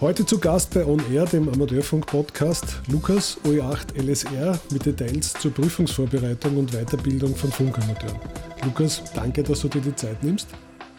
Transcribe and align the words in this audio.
Heute 0.00 0.24
zu 0.24 0.38
Gast 0.38 0.74
bei 0.74 0.86
On 0.86 1.02
Air, 1.12 1.24
dem 1.24 1.48
Amateurfunk-Podcast, 1.48 2.82
Lukas 2.86 3.36
OE8 3.44 4.00
LSR 4.00 4.56
mit 4.70 4.86
Details 4.86 5.32
zur 5.32 5.52
Prüfungsvorbereitung 5.52 6.56
und 6.56 6.70
Weiterbildung 6.70 7.34
von 7.34 7.50
Funkamateuren. 7.50 8.20
Lukas, 8.64 9.02
danke, 9.12 9.42
dass 9.42 9.58
du 9.58 9.68
dir 9.68 9.80
die 9.80 9.96
Zeit 9.96 10.22
nimmst. 10.22 10.50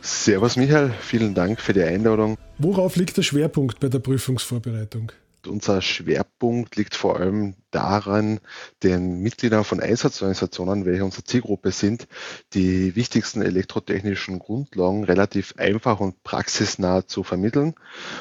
Servus 0.02 0.58
Michael, 0.58 0.92
vielen 1.00 1.34
Dank 1.34 1.62
für 1.62 1.72
die 1.72 1.82
Einladung. 1.82 2.38
Worauf 2.58 2.98
liegt 2.98 3.16
der 3.16 3.22
Schwerpunkt 3.22 3.80
bei 3.80 3.88
der 3.88 4.00
Prüfungsvorbereitung? 4.00 5.14
Unser 5.48 5.82
Schwerpunkt 5.82 6.76
liegt 6.76 6.94
vor 6.94 7.22
allem 7.22 7.56
daran, 7.72 8.40
den 8.84 9.22
Mitgliedern 9.22 9.64
von 9.64 9.80
Einsatzorganisationen, 9.80 10.86
welche 10.86 11.06
unsere 11.06 11.24
Zielgruppe 11.24 11.72
sind, 11.72 12.08
die 12.54 12.96
wichtigsten 12.96 13.42
elektrotechnischen 13.42 14.40
Grundlagen 14.40 15.04
relativ 15.04 15.56
einfach 15.58 16.00
und 16.00 16.24
praxisnah 16.24 17.08
zu 17.08 17.24
vermitteln 17.24 17.76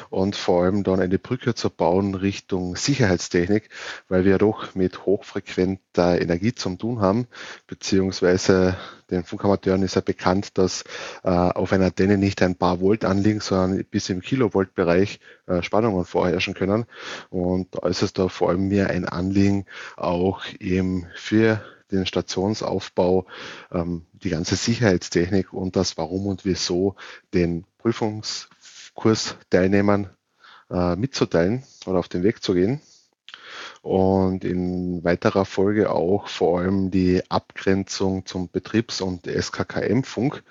und 0.09 0.35
vor 0.35 0.63
allem 0.63 0.83
dann 0.83 0.99
eine 0.99 1.19
Brücke 1.19 1.55
zu 1.55 1.69
bauen 1.69 2.15
Richtung 2.15 2.75
Sicherheitstechnik, 2.75 3.69
weil 4.07 4.25
wir 4.25 4.37
doch 4.37 4.75
mit 4.75 5.05
hochfrequenter 5.05 6.21
Energie 6.21 6.53
zu 6.53 6.75
tun 6.75 7.01
haben, 7.01 7.27
beziehungsweise 7.67 8.77
den 9.09 9.23
Funkamateuren 9.23 9.81
ist 9.81 9.95
ja 9.95 10.01
bekannt, 10.01 10.57
dass 10.57 10.83
äh, 11.23 11.29
auf 11.29 11.73
einer 11.73 11.87
Antenne 11.87 12.17
nicht 12.17 12.41
ein 12.43 12.55
paar 12.55 12.79
Volt 12.79 13.05
anliegen, 13.05 13.39
sondern 13.39 13.83
bis 13.85 14.09
im 14.09 14.21
Kilovolt-Bereich 14.21 15.19
äh, 15.47 15.63
Spannungen 15.63 16.05
vorherrschen 16.05 16.53
können. 16.53 16.85
Und 17.29 17.69
da 17.71 17.87
ist 17.87 18.03
es 18.03 18.13
da 18.13 18.27
vor 18.27 18.49
allem 18.49 18.67
mir 18.67 18.89
ein 18.89 19.05
Anliegen, 19.05 19.38
auch 19.95 20.43
eben 20.59 21.07
für 21.15 21.63
den 21.91 22.05
Stationsaufbau, 22.05 23.25
ähm, 23.71 24.05
die 24.13 24.29
ganze 24.29 24.55
Sicherheitstechnik 24.55 25.51
und 25.53 25.75
das 25.75 25.97
Warum 25.97 26.27
und 26.27 26.45
Wieso 26.45 26.95
den 27.33 27.65
Prüfungskursteilnehmern 27.79 30.11
äh, 30.69 30.95
mitzuteilen 30.95 31.63
oder 31.85 31.99
auf 31.99 32.07
den 32.07 32.23
Weg 32.23 32.41
zu 32.43 32.53
gehen. 32.53 32.79
Und 33.81 34.43
in 34.43 35.05
weiterer 35.05 35.45
Folge 35.45 35.89
auch 35.89 36.27
vor 36.27 36.59
allem 36.59 36.91
die 36.91 37.23
Abgrenzung 37.29 38.25
zum 38.25 38.49
Betriebs- 38.49 38.99
und 38.99 39.25
SKKM-Funk, 39.25 40.43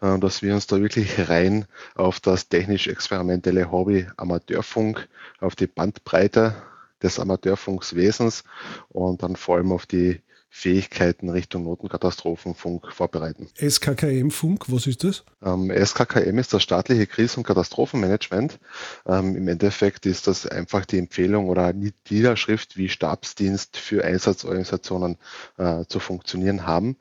äh, 0.00 0.18
dass 0.18 0.40
wir 0.42 0.54
uns 0.54 0.66
da 0.66 0.80
wirklich 0.80 1.28
rein 1.28 1.66
auf 1.94 2.20
das 2.20 2.48
technisch-experimentelle 2.48 3.70
Hobby 3.70 4.06
Amateurfunk, 4.16 5.08
auf 5.40 5.56
die 5.56 5.66
Bandbreite 5.66 6.54
des 7.02 7.18
Amateurfunkswesens. 7.18 8.44
Und 8.88 9.22
dann 9.22 9.36
vor 9.36 9.56
allem 9.56 9.72
auf 9.72 9.86
die 9.86 10.20
Fähigkeiten 10.52 11.30
Richtung 11.30 11.62
Notenkatastrophenfunk 11.62 12.92
vorbereiten. 12.92 13.48
SKKM-Funk, 13.56 14.64
was 14.66 14.88
ist 14.88 15.04
das? 15.04 15.24
Ähm, 15.42 15.70
SKKM 15.70 16.38
ist 16.38 16.52
das 16.52 16.64
staatliche 16.64 17.06
Krisen- 17.06 17.38
und 17.38 17.46
Katastrophenmanagement. 17.46 18.58
Ähm, 19.06 19.36
Im 19.36 19.46
Endeffekt 19.46 20.06
ist 20.06 20.26
das 20.26 20.46
einfach 20.46 20.84
die 20.86 20.98
Empfehlung 20.98 21.48
oder 21.48 21.72
die 21.72 21.94
Niederschrift, 22.10 22.76
wie 22.76 22.88
Stabsdienst 22.88 23.76
für 23.76 24.04
Einsatzorganisationen 24.04 25.18
äh, 25.56 25.84
zu 25.86 26.00
funktionieren 26.00 26.66
haben. 26.66 26.96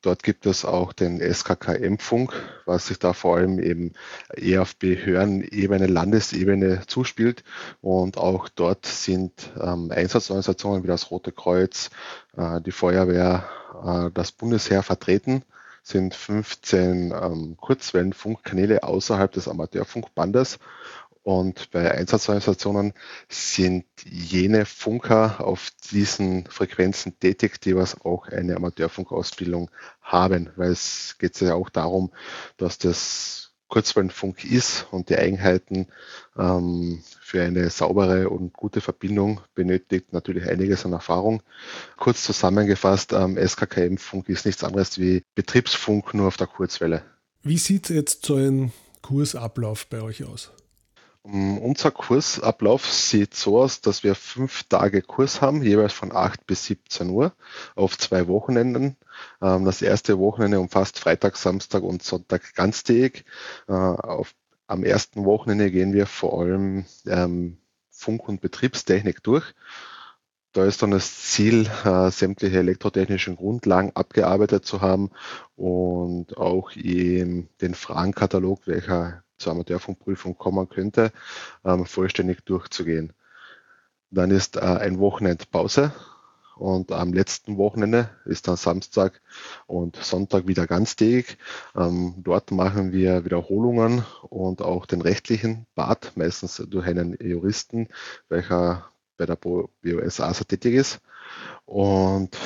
Dort 0.00 0.22
gibt 0.22 0.46
es 0.46 0.64
auch 0.64 0.94
den 0.94 1.20
SKKM-Funk, 1.20 2.32
was 2.64 2.86
sich 2.86 2.98
da 2.98 3.12
vor 3.12 3.36
allem 3.36 3.58
eben 3.58 3.92
eher 4.34 4.62
auf 4.62 4.76
Behördenebene, 4.76 5.86
Landesebene 5.86 6.82
zuspielt. 6.86 7.44
Und 7.82 8.16
auch 8.16 8.48
dort 8.48 8.86
sind 8.86 9.32
ähm, 9.60 9.90
Einsatzorganisationen 9.90 10.82
wie 10.82 10.88
das 10.88 11.10
Rote 11.10 11.32
Kreuz, 11.32 11.90
äh, 12.36 12.60
die 12.62 12.72
Feuerwehr, 12.94 13.44
äh, 13.84 14.10
das 14.14 14.30
Bundesheer 14.30 14.84
vertreten, 14.84 15.42
sind 15.82 16.14
15 16.14 17.10
ähm, 17.10 17.56
Kurzwellenfunkkanäle 17.60 18.84
außerhalb 18.84 19.32
des 19.32 19.48
Amateurfunkbandes. 19.48 20.60
Und 21.24 21.72
bei 21.72 21.90
Einsatzorganisationen 21.90 22.92
sind 23.28 23.84
jene 24.04 24.64
Funker 24.64 25.40
auf 25.40 25.70
diesen 25.90 26.46
Frequenzen 26.46 27.18
tätig, 27.18 27.60
die 27.60 27.74
was 27.74 28.00
auch 28.04 28.28
eine 28.28 28.54
Amateurfunkausbildung 28.54 29.72
haben, 30.00 30.50
weil 30.54 30.70
es 30.70 31.16
geht 31.18 31.40
ja 31.40 31.54
auch 31.54 31.70
darum, 31.70 32.12
dass 32.58 32.78
das 32.78 33.43
Kurzwellenfunk 33.74 34.44
ist 34.44 34.86
und 34.92 35.10
die 35.10 35.16
Eigenheiten 35.16 35.88
ähm, 36.38 37.02
für 37.20 37.42
eine 37.42 37.70
saubere 37.70 38.30
und 38.30 38.52
gute 38.52 38.80
Verbindung 38.80 39.40
benötigt 39.56 40.12
natürlich 40.12 40.48
einiges 40.48 40.84
an 40.84 40.92
Erfahrung. 40.92 41.42
Kurz 41.96 42.22
zusammengefasst, 42.22 43.12
ähm, 43.12 43.36
SKKM-Funk 43.36 44.28
ist 44.28 44.46
nichts 44.46 44.62
anderes 44.62 45.00
wie 45.00 45.24
Betriebsfunk 45.34 46.14
nur 46.14 46.28
auf 46.28 46.36
der 46.36 46.46
Kurzwelle. 46.46 47.02
Wie 47.42 47.58
sieht 47.58 47.90
jetzt 47.90 48.24
so 48.24 48.36
ein 48.36 48.72
Kursablauf 49.02 49.88
bei 49.88 50.02
euch 50.02 50.22
aus? 50.22 50.52
Um, 51.26 51.56
unser 51.58 51.90
Kursablauf 51.90 52.84
sieht 52.86 53.34
so 53.34 53.58
aus, 53.58 53.80
dass 53.80 54.04
wir 54.04 54.14
fünf 54.14 54.64
Tage 54.64 55.00
Kurs 55.00 55.40
haben, 55.40 55.62
jeweils 55.62 55.94
von 55.94 56.12
8 56.12 56.46
bis 56.46 56.66
17 56.66 57.08
Uhr 57.08 57.32
auf 57.74 57.96
zwei 57.96 58.28
Wochenenden. 58.28 58.96
Ähm, 59.40 59.64
das 59.64 59.80
erste 59.80 60.18
Wochenende 60.18 60.60
umfasst 60.60 60.98
Freitag, 60.98 61.38
Samstag 61.38 61.82
und 61.82 62.02
Sonntag 62.02 62.54
ganztägig. 62.54 63.24
Äh, 63.68 63.94
am 64.66 64.84
ersten 64.84 65.24
Wochenende 65.24 65.70
gehen 65.70 65.94
wir 65.94 66.06
vor 66.06 66.42
allem 66.42 66.84
ähm, 67.06 67.56
Funk- 67.90 68.28
und 68.28 68.42
Betriebstechnik 68.42 69.22
durch. 69.22 69.54
Da 70.52 70.66
ist 70.66 70.82
dann 70.82 70.90
das 70.90 71.22
Ziel, 71.22 71.70
äh, 71.84 72.10
sämtliche 72.10 72.58
elektrotechnischen 72.58 73.36
Grundlagen 73.36 73.92
abgearbeitet 73.94 74.66
zu 74.66 74.82
haben 74.82 75.10
und 75.56 76.36
auch 76.36 76.70
den 76.72 77.48
Fragenkatalog, 77.74 78.66
welcher 78.66 79.23
zur 79.44 79.52
Amateurfunkprüfung 79.52 80.36
kommen 80.36 80.68
könnte, 80.68 81.12
ähm, 81.64 81.86
vollständig 81.86 82.44
durchzugehen. 82.44 83.12
Dann 84.10 84.30
ist 84.30 84.56
äh, 84.56 84.60
ein 84.60 84.98
Wochenend 84.98 85.50
Pause 85.50 85.92
und 86.56 86.92
am 86.92 87.12
letzten 87.12 87.56
Wochenende 87.56 88.10
ist 88.24 88.48
dann 88.48 88.56
Samstag 88.56 89.20
und 89.66 89.96
Sonntag 89.96 90.46
wieder 90.46 90.66
ganztägig. 90.66 91.36
Ähm, 91.76 92.14
dort 92.18 92.50
machen 92.50 92.92
wir 92.92 93.24
Wiederholungen 93.24 94.04
und 94.22 94.62
auch 94.62 94.86
den 94.86 95.00
rechtlichen 95.00 95.66
Part, 95.74 96.16
meistens 96.16 96.56
durch 96.68 96.86
einen 96.86 97.16
Juristen, 97.20 97.88
welcher 98.28 98.88
bei 99.16 99.26
der 99.26 99.36
BOS 99.36 100.20
ASA 100.20 100.44
tätig 100.44 100.74
ist. 100.74 101.00
Und 101.66 102.36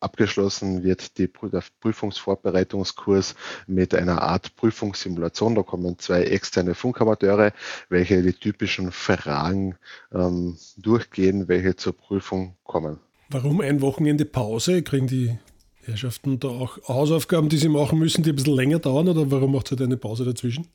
abgeschlossen 0.00 0.82
wird 0.82 1.16
die, 1.16 1.30
der 1.50 1.62
Prüfungsvorbereitungskurs 1.80 3.34
mit 3.66 3.94
einer 3.94 4.22
Art 4.22 4.54
Prüfungssimulation. 4.56 5.54
Da 5.54 5.62
kommen 5.62 5.98
zwei 5.98 6.22
externe 6.24 6.74
Funkamateure, 6.74 7.52
welche 7.88 8.22
die 8.22 8.34
typischen 8.34 8.92
Fragen 8.92 9.76
ähm, 10.12 10.58
durchgehen, 10.76 11.48
welche 11.48 11.76
zur 11.76 11.96
Prüfung 11.96 12.56
kommen. 12.64 13.00
Warum 13.30 13.60
ein 13.60 13.80
Wochenende 13.80 14.24
Pause? 14.24 14.82
Kriegen 14.82 15.06
die 15.06 15.38
Herrschaften 15.82 16.38
da 16.38 16.48
auch 16.48 16.78
Hausaufgaben, 16.86 17.48
die 17.48 17.56
sie 17.56 17.68
machen 17.68 17.98
müssen, 17.98 18.22
die 18.22 18.30
ein 18.30 18.36
bisschen 18.36 18.54
länger 18.54 18.78
dauern 18.78 19.08
oder 19.08 19.30
warum 19.30 19.52
macht 19.52 19.72
ihr 19.72 19.80
eine 19.80 19.96
Pause 19.96 20.24
dazwischen? 20.24 20.68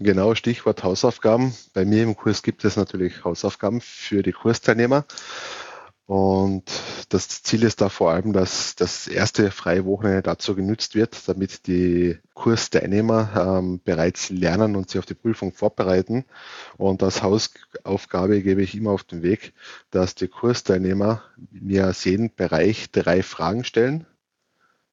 Genau, 0.00 0.34
Stichwort 0.34 0.82
Hausaufgaben. 0.82 1.54
Bei 1.74 1.84
mir 1.84 2.02
im 2.02 2.16
Kurs 2.16 2.42
gibt 2.42 2.64
es 2.64 2.76
natürlich 2.76 3.24
Hausaufgaben 3.24 3.80
für 3.80 4.22
die 4.22 4.32
Kursteilnehmer. 4.32 5.04
Und 6.10 6.64
das 7.10 7.28
Ziel 7.44 7.62
ist 7.62 7.80
da 7.80 7.88
vor 7.88 8.10
allem, 8.10 8.32
dass 8.32 8.74
das 8.74 9.06
erste 9.06 9.52
freie 9.52 9.84
Wochenende 9.84 10.22
dazu 10.22 10.56
genützt 10.56 10.96
wird, 10.96 11.28
damit 11.28 11.68
die 11.68 12.18
Kursteilnehmer 12.34 13.60
ähm, 13.60 13.80
bereits 13.84 14.28
lernen 14.28 14.74
und 14.74 14.90
sich 14.90 14.98
auf 14.98 15.06
die 15.06 15.14
Prüfung 15.14 15.52
vorbereiten. 15.52 16.24
Und 16.76 17.04
als 17.04 17.22
Hausaufgabe 17.22 18.42
gebe 18.42 18.60
ich 18.60 18.74
immer 18.74 18.90
auf 18.90 19.04
den 19.04 19.22
Weg, 19.22 19.52
dass 19.92 20.16
die 20.16 20.26
Kursteilnehmer 20.26 21.22
mir 21.52 21.86
aus 21.86 22.04
jedem 22.04 22.34
Bereich 22.34 22.90
drei 22.90 23.22
Fragen 23.22 23.62
stellen 23.62 24.04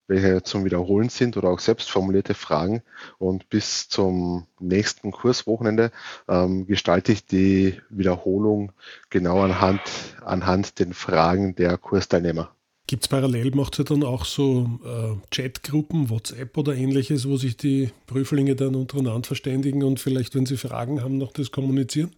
welche 0.07 0.44
zum 0.44 0.66
Wiederholen 0.66 1.09
sind 1.09 1.38
oder 1.38 1.50
auch 1.50 1.59
selbst 1.59 1.90
formulierte 1.90 2.34
Fragen. 2.34 2.81
Und 3.18 3.50
bis 3.50 3.89
zum 3.89 4.48
nächsten 4.59 5.12
Kurswochenende 5.12 5.92
ähm, 6.27 6.65
gestalte 6.65 7.12
ich 7.12 7.25
die 7.25 7.80
Wiederholung 7.89 8.71
genau 9.09 9.42
anhand, 9.42 9.81
anhand 10.25 10.80
den 10.80 10.94
Fragen 10.94 11.56
der 11.56 11.77
Kursteilnehmer. 11.77 12.51
Gibt 12.89 13.04
es 13.04 13.09
parallel, 13.09 13.51
macht 13.54 13.77
ihr 13.80 13.83
dann 13.83 14.04
auch 14.04 14.24
so 14.24 14.80
äh, 14.86 15.15
Chatgruppen, 15.30 16.09
WhatsApp 16.09 16.57
oder 16.57 16.74
ähnliches, 16.74 17.27
wo 17.27 17.36
sich 17.36 17.57
die 17.57 17.92
Prüflinge 18.06 18.56
dann 18.56 18.75
untereinander 18.75 19.27
verständigen 19.27 19.83
und 19.83 20.00
vielleicht, 20.00 20.36
wenn 20.36 20.45
sie 20.45 20.56
Fragen 20.56 21.04
haben, 21.04 21.18
noch 21.18 21.33
das 21.33 21.51
kommunizieren? 21.51 22.12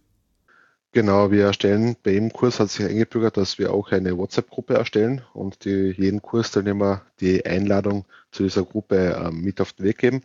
Genau, 0.92 1.30
wir 1.30 1.44
erstellen, 1.44 1.94
bei 2.02 2.10
jedem 2.12 2.32
Kurs 2.32 2.58
hat 2.58 2.68
sich 2.70 2.84
eingebürgert, 2.84 3.36
dass 3.36 3.60
wir 3.60 3.72
auch 3.72 3.92
eine 3.92 4.18
WhatsApp-Gruppe 4.18 4.74
erstellen 4.74 5.22
und 5.34 5.64
die, 5.64 5.94
jeden 5.96 6.20
Kursteilnehmer 6.20 7.02
die 7.20 7.46
Einladung 7.46 8.06
zu 8.32 8.42
dieser 8.42 8.64
Gruppe 8.64 8.96
äh, 9.14 9.30
mit 9.30 9.60
auf 9.60 9.72
den 9.72 9.84
Weg 9.86 9.98
geben. 9.98 10.22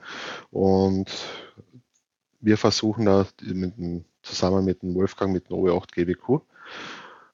Und 0.50 1.12
wir 2.41 2.57
versuchen 2.57 3.06
da 3.06 3.27
mit 3.44 3.77
dem, 3.77 4.06
zusammen 4.23 4.65
mit 4.65 4.81
dem 4.81 4.95
Wolfgang, 4.95 5.31
mit 5.33 5.50
dem 5.50 5.56
OE8 5.57 5.91
GBQ, 5.94 6.41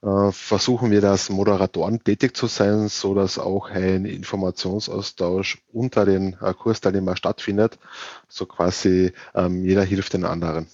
äh, 0.03 0.31
versuchen 0.33 0.91
wir 0.91 0.99
das 0.99 1.29
Moderatoren 1.29 2.03
tätig 2.03 2.35
zu 2.35 2.47
sein, 2.47 2.89
so 2.89 3.15
dass 3.15 3.39
auch 3.39 3.69
ein 3.69 4.03
Informationsaustausch 4.03 5.63
unter 5.71 6.03
den 6.03 6.35
äh, 6.41 6.53
Kursteilnehmern 6.53 7.15
stattfindet. 7.15 7.79
So 8.27 8.45
quasi 8.45 9.13
ähm, 9.33 9.63
jeder 9.63 9.83
hilft 9.83 10.13
den 10.13 10.25
anderen. 10.25 10.67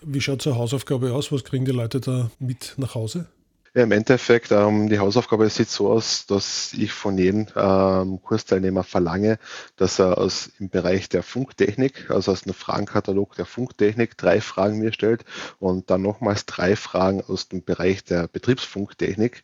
Wie 0.00 0.20
schaut 0.20 0.42
so 0.42 0.50
eine 0.50 0.58
Hausaufgabe 0.58 1.12
aus? 1.12 1.32
Was 1.32 1.44
kriegen 1.44 1.64
die 1.64 1.72
Leute 1.72 2.00
da 2.00 2.30
mit 2.38 2.74
nach 2.76 2.94
Hause? 2.94 3.28
Ja, 3.74 3.84
Im 3.84 3.92
Endeffekt, 3.92 4.52
ähm, 4.52 4.90
die 4.90 4.98
Hausaufgabe 4.98 5.48
sieht 5.48 5.70
so 5.70 5.90
aus, 5.90 6.26
dass 6.26 6.74
ich 6.74 6.92
von 6.92 7.16
jedem 7.16 7.46
ähm, 7.56 8.20
Kursteilnehmer 8.22 8.84
verlange, 8.84 9.38
dass 9.76 9.98
er 9.98 10.18
aus 10.18 10.50
im 10.58 10.68
Bereich 10.68 11.08
der 11.08 11.22
Funktechnik, 11.22 12.10
also 12.10 12.32
aus 12.32 12.44
einem 12.44 12.52
Fragenkatalog 12.52 13.34
der 13.34 13.46
Funktechnik, 13.46 14.18
drei 14.18 14.42
Fragen 14.42 14.78
mir 14.78 14.92
stellt 14.92 15.24
und 15.58 15.88
dann 15.88 16.02
nochmals 16.02 16.44
drei 16.44 16.76
Fragen 16.76 17.22
aus 17.26 17.48
dem 17.48 17.64
Bereich 17.64 18.04
der 18.04 18.28
Betriebsfunktechnik, 18.28 19.42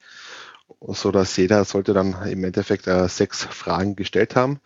so 0.89 1.11
dass 1.11 1.35
jeder 1.39 1.65
sollte 1.65 1.95
dann 1.95 2.15
im 2.29 2.45
Endeffekt 2.45 2.87
äh, 2.87 3.09
sechs 3.09 3.45
Fragen 3.45 3.97
gestellt 3.97 4.37
haben. 4.37 4.61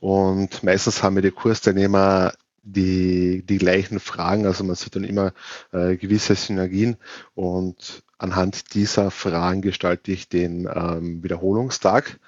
Und 0.00 0.62
meistens 0.62 1.02
haben 1.02 1.16
wir 1.16 1.22
die 1.22 1.30
Kursteilnehmer 1.30 2.32
die, 2.62 3.44
die 3.44 3.58
gleichen 3.58 4.00
Fragen. 4.00 4.46
Also 4.46 4.64
man 4.64 4.76
sieht 4.76 4.96
dann 4.96 5.04
immer 5.04 5.32
äh, 5.72 5.96
gewisse 5.96 6.34
Synergien 6.34 6.96
und 7.34 8.02
anhand 8.18 8.74
dieser 8.74 9.10
Fragen 9.10 9.62
gestalte 9.62 10.12
ich 10.12 10.28
den 10.28 10.68
ähm, 10.72 11.22
Wiederholungstag. 11.22 12.20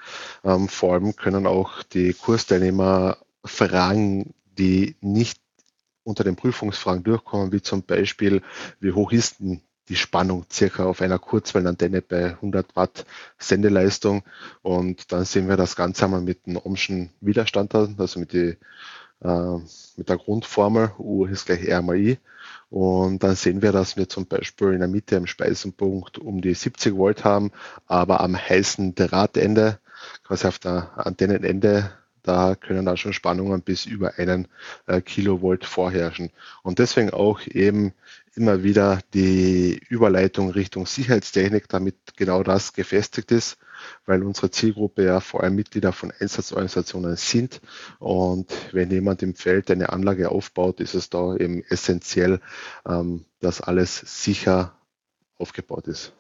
Ähm, 0.43 0.69
vor 0.69 0.95
allem 0.95 1.17
können 1.17 1.47
auch 1.47 1.83
die 1.83 2.13
Kursteilnehmer 2.13 3.19
Fragen, 3.45 4.35
die 4.59 4.97
nicht 5.01 5.41
unter 6.03 6.25
den 6.25 6.37
Prüfungsfragen 6.37 7.05
durchkommen, 7.05 7.53
wie 7.53 7.63
zum 7.63 7.83
Beispiel, 7.83 8.43
wie 8.81 8.93
hoch 8.93 9.13
ist 9.13 9.41
denn 9.41 9.63
die 9.89 9.97
Spannung 9.97 10.47
circa 10.51 10.85
auf 10.85 11.03
einer 11.03 11.19
Kurzwellenantenne 11.19 12.01
bei 12.01 12.31
100 12.31 12.75
Watt 12.75 13.05
Sendeleistung 13.39 14.23
und 14.63 15.13
dann 15.13 15.25
sehen 15.25 15.49
wir 15.49 15.57
das 15.59 15.77
Ganze 15.77 16.07
einmal 16.07 16.23
mit 16.23 16.47
dem 16.47 16.57
Ohmschen 16.57 17.11
Widerstand, 17.21 17.75
also 17.75 18.19
mit 18.19 18.33
die 18.33 18.57
äh, 19.25 19.59
mit 19.97 20.09
der 20.09 20.19
Grundformel 20.19 20.93
U 20.99 21.25
ist 21.25 21.47
gleich 21.47 21.65
R 21.65 21.83
mal 21.83 21.97
I. 21.97 22.19
Und 22.71 23.23
dann 23.23 23.35
sehen 23.35 23.63
wir, 23.63 23.73
dass 23.73 23.97
wir 23.97 24.09
zum 24.09 24.27
Beispiel 24.27 24.73
in 24.73 24.81
der 24.81 24.89
Mitte 24.89 25.17
im 25.17 25.27
Speisenpunkt 25.27 26.19
um 26.19 26.41
die 26.41 26.55
70 26.55 26.97
Volt 26.97 27.25
haben, 27.25 27.51
aber 27.87 28.21
am 28.21 28.37
heißen 28.37 28.95
Drahtende, 28.95 29.79
quasi 30.25 30.47
auf 30.47 30.59
der 30.59 30.91
Antennenende, 30.97 31.91
da 32.23 32.55
können 32.55 32.87
da 32.87 32.97
schon 32.97 33.13
Spannungen 33.13 33.63
bis 33.63 33.87
über 33.87 34.19
einen 34.19 34.49
äh, 34.87 35.01
Kilovolt 35.01 35.65
vorherrschen. 35.65 36.31
Und 36.63 36.79
deswegen 36.79 37.11
auch 37.11 37.41
eben 37.47 37.93
immer 38.37 38.63
wieder 38.63 39.01
die 39.13 39.81
Überleitung 39.89 40.51
Richtung 40.51 40.87
Sicherheitstechnik, 40.87 41.69
damit 41.69 41.97
genau 42.17 42.43
das 42.43 42.73
gefestigt 42.73 43.31
ist 43.31 43.59
weil 44.07 44.23
unsere 44.23 44.51
Zielgruppe 44.51 45.05
ja 45.05 45.21
vor 45.21 45.43
allem 45.43 45.55
Mitglieder 45.55 45.93
von 45.93 46.13
Einsatzorganisationen 46.19 47.17
sind. 47.17 47.61
Und 47.99 48.53
wenn 48.73 48.91
jemand 48.91 49.23
im 49.23 49.35
Feld 49.35 49.71
eine 49.71 49.91
Anlage 49.91 50.31
aufbaut, 50.31 50.81
ist 50.81 50.95
es 50.95 51.11
da 51.11 51.37
eben 51.37 51.63
essentiell, 51.69 52.41
ähm, 52.87 53.25
dass 53.41 53.61
alles 53.61 54.25
sicher 54.25 54.77
aufgebaut 55.37 55.89
ist. 55.89 56.13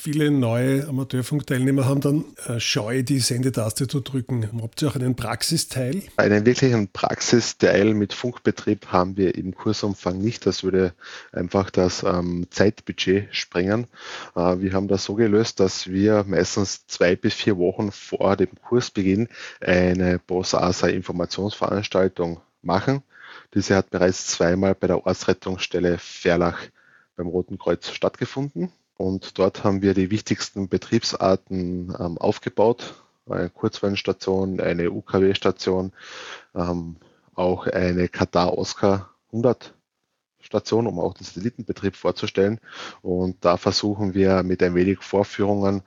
Viele 0.00 0.30
neue 0.30 0.86
Amateurfunkteilnehmer 0.86 1.86
haben 1.86 2.00
dann 2.00 2.24
äh, 2.46 2.60
Scheu, 2.60 3.02
die 3.02 3.18
Sendetaste 3.18 3.88
zu 3.88 3.98
drücken. 3.98 4.48
Habt 4.62 4.80
ihr 4.80 4.88
auch 4.88 4.94
einen 4.94 5.16
Praxisteil? 5.16 6.04
Einen 6.16 6.46
wirklichen 6.46 6.86
Praxisteil 6.86 7.94
mit 7.94 8.12
Funkbetrieb 8.12 8.92
haben 8.92 9.16
wir 9.16 9.34
im 9.34 9.56
Kursumfang 9.56 10.18
nicht. 10.18 10.46
Das 10.46 10.62
würde 10.62 10.94
einfach 11.32 11.70
das 11.70 12.04
ähm, 12.04 12.46
Zeitbudget 12.48 13.34
sprengen. 13.34 13.88
Äh, 14.36 14.60
wir 14.60 14.72
haben 14.72 14.86
das 14.86 15.02
so 15.02 15.16
gelöst, 15.16 15.58
dass 15.58 15.88
wir 15.88 16.24
meistens 16.28 16.86
zwei 16.86 17.16
bis 17.16 17.34
vier 17.34 17.58
Wochen 17.58 17.90
vor 17.90 18.36
dem 18.36 18.50
Kursbeginn 18.68 19.26
eine 19.60 20.20
BOS-ASA-Informationsveranstaltung 20.20 22.40
machen. 22.62 23.02
Diese 23.52 23.74
hat 23.74 23.90
bereits 23.90 24.28
zweimal 24.28 24.76
bei 24.76 24.86
der 24.86 25.04
Ortsrettungsstelle 25.04 25.98
Verlach 25.98 26.60
beim 27.16 27.26
Roten 27.26 27.58
Kreuz 27.58 27.90
stattgefunden. 27.90 28.70
Und 28.98 29.38
dort 29.38 29.62
haben 29.62 29.80
wir 29.80 29.94
die 29.94 30.10
wichtigsten 30.10 30.68
Betriebsarten 30.68 31.96
ähm, 31.98 32.18
aufgebaut. 32.18 32.94
Eine 33.30 33.48
Kurzwellenstation, 33.48 34.60
eine 34.60 34.90
UKW-Station, 34.90 35.92
ähm, 36.54 36.96
auch 37.34 37.68
eine 37.68 38.08
Katar 38.08 38.58
Oscar 38.58 39.10
100 39.28 39.72
Station, 40.40 40.88
um 40.88 40.98
auch 40.98 41.14
den 41.14 41.24
Satellitenbetrieb 41.24 41.94
vorzustellen. 41.94 42.58
Und 43.00 43.44
da 43.44 43.56
versuchen 43.56 44.14
wir 44.14 44.42
mit 44.42 44.62
ein 44.64 44.74
wenig 44.74 45.00
Vorführungen, 45.00 45.82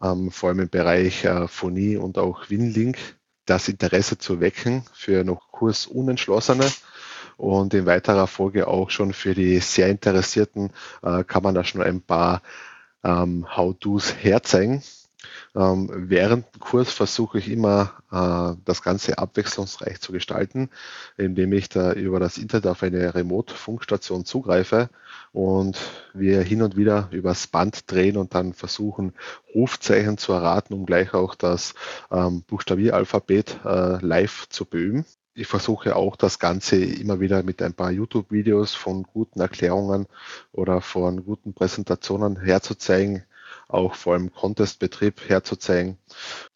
ähm, 0.00 0.30
vor 0.30 0.50
allem 0.50 0.60
im 0.60 0.68
Bereich 0.68 1.24
äh, 1.24 1.48
Phonie 1.48 1.96
und 1.96 2.18
auch 2.18 2.50
Winlink, 2.50 2.98
das 3.46 3.68
Interesse 3.68 4.16
zu 4.16 4.40
wecken 4.40 4.84
für 4.92 5.24
noch 5.24 5.50
Kursunentschlossene 5.50 6.70
und 7.38 7.72
in 7.72 7.86
weiterer 7.86 8.26
Folge 8.26 8.66
auch 8.66 8.90
schon 8.90 9.14
für 9.14 9.34
die 9.34 9.60
sehr 9.60 9.88
Interessierten 9.88 10.70
äh, 11.02 11.24
kann 11.24 11.42
man 11.42 11.54
da 11.54 11.64
schon 11.64 11.82
ein 11.82 12.02
paar 12.02 12.42
ähm, 13.04 13.46
How-Dos 13.56 14.14
herzeigen. 14.16 14.82
Ähm, 15.54 15.90
während 15.92 16.46
dem 16.54 16.60
Kurs 16.60 16.92
versuche 16.92 17.38
ich 17.38 17.50
immer, 17.50 17.92
äh, 18.10 18.60
das 18.64 18.82
Ganze 18.82 19.18
abwechslungsreich 19.18 20.00
zu 20.00 20.12
gestalten, 20.12 20.68
indem 21.16 21.52
ich 21.52 21.68
da 21.68 21.92
über 21.92 22.20
das 22.20 22.38
Internet 22.38 22.66
auf 22.66 22.82
eine 22.82 23.14
Remote-Funkstation 23.14 24.24
zugreife 24.24 24.90
und 25.32 25.78
wir 26.14 26.42
hin 26.42 26.62
und 26.62 26.76
wieder 26.76 27.08
übers 27.12 27.46
Band 27.46 27.90
drehen 27.90 28.16
und 28.16 28.34
dann 28.34 28.52
versuchen, 28.52 29.14
Rufzeichen 29.54 30.18
zu 30.18 30.32
erraten, 30.32 30.74
um 30.74 30.86
gleich 30.86 31.14
auch 31.14 31.34
das 31.34 31.74
ähm, 32.10 32.42
Buchstabieralphabet 32.42 33.60
äh, 33.64 34.04
live 34.04 34.48
zu 34.48 34.64
beüben 34.64 35.04
ich 35.38 35.46
versuche 35.46 35.94
auch 35.94 36.16
das 36.16 36.40
Ganze 36.40 36.76
immer 36.76 37.20
wieder 37.20 37.44
mit 37.44 37.62
ein 37.62 37.72
paar 37.72 37.92
YouTube-Videos 37.92 38.74
von 38.74 39.04
guten 39.04 39.40
Erklärungen 39.40 40.06
oder 40.52 40.80
von 40.80 41.24
guten 41.24 41.54
Präsentationen 41.54 42.40
herzuzeigen, 42.40 43.22
auch 43.68 43.94
vor 43.94 44.14
allem 44.14 44.32
Contest-Betrieb 44.32 45.28
herzuzeigen. 45.28 45.96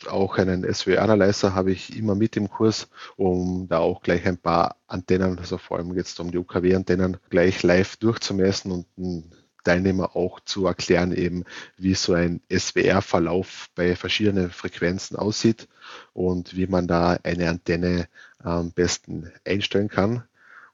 Auch 0.09 0.37
einen 0.37 0.65
SW-Analyzer 0.65 1.55
habe 1.55 1.71
ich 1.71 1.97
immer 1.97 2.17
mit 2.17 2.37
im 2.37 2.51
Kurs, 2.51 2.89
um 3.17 3.69
da 3.69 3.79
auch 3.79 4.03
gleich 4.03 4.27
ein 4.27 4.39
paar 4.39 4.77
Antennen, 4.89 5.39
also 5.39 5.59
vor 5.59 5.79
allem 5.79 5.95
jetzt 5.95 6.19
um 6.19 6.33
die 6.33 6.39
UKW-Antennen, 6.39 7.19
gleich 7.31 7.63
live 7.63 7.97
durchzumessen 7.99 8.73
und 8.73 8.87
ein 8.99 9.33
Teilnehmer 9.65 10.17
auch 10.17 10.41
zu 10.41 10.67
erklären, 10.67 11.13
eben 11.13 11.45
wie 11.77 11.95
so 11.95 12.15
ein 12.15 12.41
SWR-Verlauf 12.51 13.69
bei 13.75 13.97
verschiedenen 13.97 14.51
Frequenzen 14.51 15.17
aussieht 15.17 15.69
und 16.13 16.57
wie 16.57 16.67
man 16.67 16.87
da 16.87 17.19
eine 17.23 17.49
Antenne 17.49 18.09
am 18.39 18.73
besten 18.73 19.31
einstellen 19.45 19.89
kann, 19.89 20.25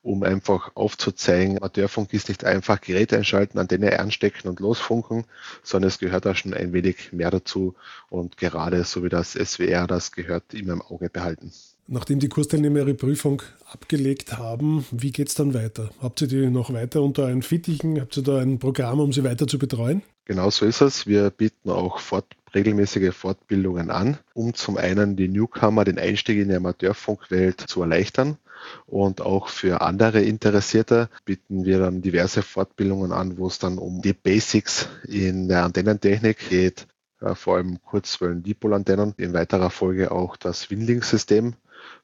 um 0.02 0.22
einfach 0.22 0.74
aufzuzeigen, 0.74 1.58
Amateurfunk 1.58 2.12
ist 2.14 2.28
nicht 2.28 2.44
einfach 2.44 2.80
Gerät 2.80 3.12
einschalten, 3.12 3.58
Antenne 3.58 3.98
anstecken 3.98 4.48
und 4.48 4.60
losfunken, 4.60 5.24
sondern 5.62 5.88
es 5.88 5.98
gehört 5.98 6.24
da 6.24 6.34
schon 6.34 6.54
ein 6.54 6.72
wenig 6.72 7.12
mehr 7.12 7.30
dazu 7.30 7.74
und 8.08 8.36
gerade 8.36 8.84
so 8.84 9.02
wie 9.04 9.08
das 9.08 9.32
SWR, 9.32 9.86
das 9.86 10.12
gehört 10.12 10.54
immer 10.54 10.74
im 10.74 10.82
Auge 10.82 11.10
behalten. 11.10 11.52
Nachdem 11.90 12.18
die 12.18 12.28
Kursteilnehmer 12.28 12.80
ihre 12.80 12.92
Prüfung 12.92 13.40
abgelegt 13.72 14.36
haben, 14.36 14.84
wie 14.90 15.10
geht 15.10 15.28
es 15.28 15.34
dann 15.34 15.54
weiter? 15.54 15.88
Habt 16.02 16.20
ihr 16.20 16.28
die 16.28 16.50
noch 16.50 16.70
weiter 16.70 17.00
unter 17.00 17.24
einen 17.24 17.40
Fittichen? 17.40 17.98
Habt 17.98 18.14
ihr 18.18 18.22
da 18.22 18.40
ein 18.40 18.58
Programm, 18.58 19.00
um 19.00 19.10
sie 19.10 19.24
weiter 19.24 19.46
zu 19.46 19.58
betreuen? 19.58 20.02
Genau 20.26 20.50
so 20.50 20.66
ist 20.66 20.82
es. 20.82 21.06
Wir 21.06 21.30
bieten 21.30 21.70
auch 21.70 21.98
fort, 21.98 22.26
regelmäßige 22.54 23.14
Fortbildungen 23.14 23.90
an, 23.90 24.18
um 24.34 24.52
zum 24.52 24.76
einen 24.76 25.16
die 25.16 25.28
Newcomer 25.28 25.86
den 25.86 25.98
Einstieg 25.98 26.36
in 26.38 26.50
die 26.50 26.56
Amateurfunkwelt 26.56 27.62
zu 27.62 27.80
erleichtern. 27.80 28.36
Und 28.84 29.22
auch 29.22 29.48
für 29.48 29.80
andere 29.80 30.20
Interessierte 30.20 31.08
bieten 31.24 31.64
wir 31.64 31.78
dann 31.78 32.02
diverse 32.02 32.42
Fortbildungen 32.42 33.12
an, 33.12 33.38
wo 33.38 33.46
es 33.46 33.58
dann 33.60 33.78
um 33.78 34.02
die 34.02 34.12
Basics 34.12 34.90
in 35.08 35.48
der 35.48 35.64
Antennentechnik 35.64 36.50
geht, 36.50 36.86
vor 37.34 37.56
allem 37.56 37.80
Kurzwellen-Dipolantennen, 37.82 39.14
in 39.16 39.32
weiterer 39.32 39.70
Folge 39.70 40.12
auch 40.12 40.36
das 40.36 40.70
Winlink-System 40.70 41.54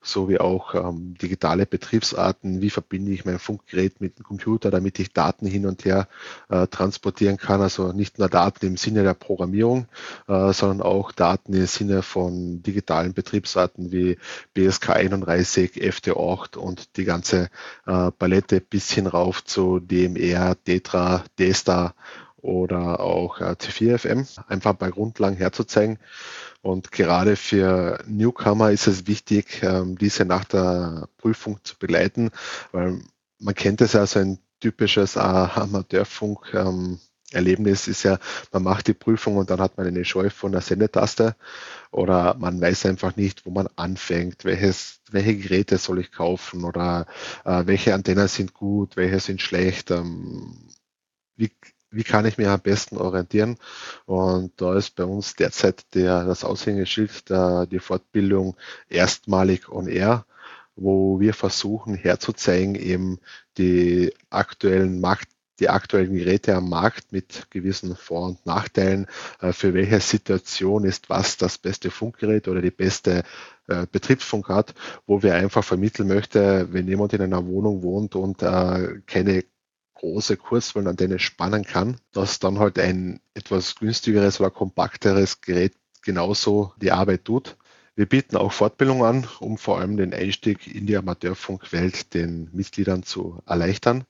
sowie 0.02 0.38
auch 0.38 0.74
ähm, 0.74 1.14
digitale 1.20 1.66
Betriebsarten. 1.66 2.60
Wie 2.60 2.70
verbinde 2.70 3.12
ich 3.12 3.24
mein 3.24 3.38
Funkgerät 3.38 4.00
mit 4.00 4.18
dem 4.18 4.24
Computer, 4.24 4.70
damit 4.70 4.98
ich 4.98 5.12
Daten 5.12 5.46
hin 5.46 5.66
und 5.66 5.84
her 5.84 6.08
äh, 6.48 6.66
transportieren 6.66 7.36
kann? 7.36 7.60
Also 7.60 7.92
nicht 7.92 8.18
nur 8.18 8.28
Daten 8.28 8.66
im 8.66 8.76
Sinne 8.76 9.02
der 9.02 9.14
Programmierung, 9.14 9.86
äh, 10.28 10.52
sondern 10.52 10.82
auch 10.82 11.12
Daten 11.12 11.54
im 11.54 11.66
Sinne 11.66 12.02
von 12.02 12.62
digitalen 12.62 13.14
Betriebsarten 13.14 13.92
wie 13.92 14.18
BSK 14.52 14.90
31, 14.90 15.72
FT8 15.72 16.56
und 16.56 16.96
die 16.96 17.04
ganze 17.04 17.48
äh, 17.86 18.10
Palette 18.10 18.60
bis 18.60 18.90
hin 18.90 19.06
rauf 19.06 19.44
zu 19.44 19.80
DMR, 19.80 20.56
Tetra, 20.64 21.24
DSTA 21.38 21.94
oder 22.44 23.00
auch 23.00 23.40
äh, 23.40 23.54
T4FM, 23.54 24.26
einfach 24.48 24.74
bei 24.74 24.90
Grundlagen 24.90 25.36
herzuzeigen. 25.36 25.98
Und 26.60 26.92
gerade 26.92 27.36
für 27.36 27.98
Newcomer 28.06 28.70
ist 28.70 28.86
es 28.86 29.06
wichtig, 29.06 29.62
ähm, 29.62 29.96
diese 29.96 30.26
nach 30.26 30.44
der 30.44 31.08
Prüfung 31.16 31.58
zu 31.64 31.78
begleiten, 31.78 32.30
weil 32.72 33.00
man 33.38 33.54
kennt 33.54 33.80
es 33.80 33.94
ja 33.94 34.06
so 34.06 34.18
ein 34.18 34.38
typisches 34.60 35.16
Amateurfunk. 35.16 36.52
Ähm, 36.52 37.00
Erlebnis 37.32 37.88
ist 37.88 38.02
ja, 38.02 38.18
man 38.52 38.62
macht 38.62 38.88
die 38.88 38.94
Prüfung 38.94 39.38
und 39.38 39.48
dann 39.48 39.60
hat 39.60 39.78
man 39.78 39.86
eine 39.86 40.04
Scheu 40.04 40.28
von 40.28 40.52
der 40.52 40.60
Sendetaste 40.60 41.36
oder 41.90 42.34
man 42.34 42.60
weiß 42.60 42.84
einfach 42.86 43.16
nicht, 43.16 43.46
wo 43.46 43.50
man 43.50 43.68
anfängt, 43.76 44.44
welches, 44.44 45.00
welche 45.10 45.36
Geräte 45.36 45.78
soll 45.78 46.00
ich 46.00 46.12
kaufen 46.12 46.64
oder 46.64 47.06
äh, 47.44 47.62
welche 47.64 47.94
Antennen 47.94 48.28
sind 48.28 48.52
gut, 48.52 48.96
welche 48.96 49.18
sind 49.18 49.40
schlecht. 49.40 49.90
Ähm, 49.90 50.68
wie, 51.36 51.50
wie 51.94 52.04
kann 52.04 52.26
ich 52.26 52.38
mir 52.38 52.50
am 52.50 52.60
besten 52.60 52.96
orientieren? 52.98 53.56
Und 54.06 54.52
da 54.60 54.76
ist 54.76 54.96
bei 54.96 55.04
uns 55.04 55.34
derzeit 55.34 55.94
der, 55.94 56.24
das 56.24 56.44
Aushängeschild 56.44 57.30
der, 57.30 57.66
die 57.66 57.78
Fortbildung 57.78 58.56
erstmalig 58.88 59.68
on 59.68 59.88
air 59.88 60.24
wo 60.76 61.20
wir 61.20 61.34
versuchen 61.34 61.94
herzuzeigen, 61.94 62.74
eben 62.74 63.20
die 63.58 64.12
aktuellen 64.30 65.00
Markt 65.00 65.28
die 65.60 65.68
aktuellen 65.68 66.14
Geräte 66.14 66.56
am 66.56 66.68
Markt 66.68 67.12
mit 67.12 67.46
gewissen 67.50 67.94
Vor- 67.94 68.26
und 68.26 68.44
Nachteilen, 68.44 69.06
äh, 69.40 69.52
für 69.52 69.72
welche 69.72 70.00
Situation 70.00 70.84
ist 70.84 71.08
was 71.10 71.36
das 71.36 71.58
beste 71.58 71.90
Funkgerät 71.92 72.48
oder 72.48 72.60
die 72.60 72.72
beste 72.72 73.22
äh, 73.68 73.86
Betriebsfunk 73.90 74.48
hat, 74.48 74.74
wo 75.06 75.22
wir 75.22 75.34
einfach 75.34 75.62
vermitteln 75.62 76.08
möchte, 76.08 76.72
wenn 76.72 76.88
jemand 76.88 77.12
in 77.12 77.22
einer 77.22 77.46
Wohnung 77.46 77.82
wohnt 77.82 78.16
und 78.16 78.42
äh, 78.42 79.00
keine 79.06 79.44
große 80.04 80.36
Kurzwellenantenne 80.36 81.18
spannen 81.18 81.64
kann, 81.64 81.96
dass 82.12 82.38
dann 82.38 82.58
halt 82.58 82.78
ein 82.78 83.20
etwas 83.32 83.74
günstigeres 83.76 84.38
oder 84.38 84.50
kompakteres 84.50 85.40
Gerät 85.40 85.72
genauso 86.02 86.74
die 86.76 86.92
Arbeit 86.92 87.24
tut. 87.24 87.56
Wir 87.96 88.06
bieten 88.06 88.36
auch 88.36 88.52
Fortbildung 88.52 89.02
an, 89.04 89.26
um 89.40 89.56
vor 89.56 89.78
allem 89.78 89.96
den 89.96 90.12
Einstieg 90.12 90.66
in 90.66 90.86
die 90.86 90.96
Amateurfunkwelt 90.96 92.12
den 92.12 92.50
Mitgliedern 92.52 93.02
zu 93.02 93.40
erleichtern. 93.46 94.04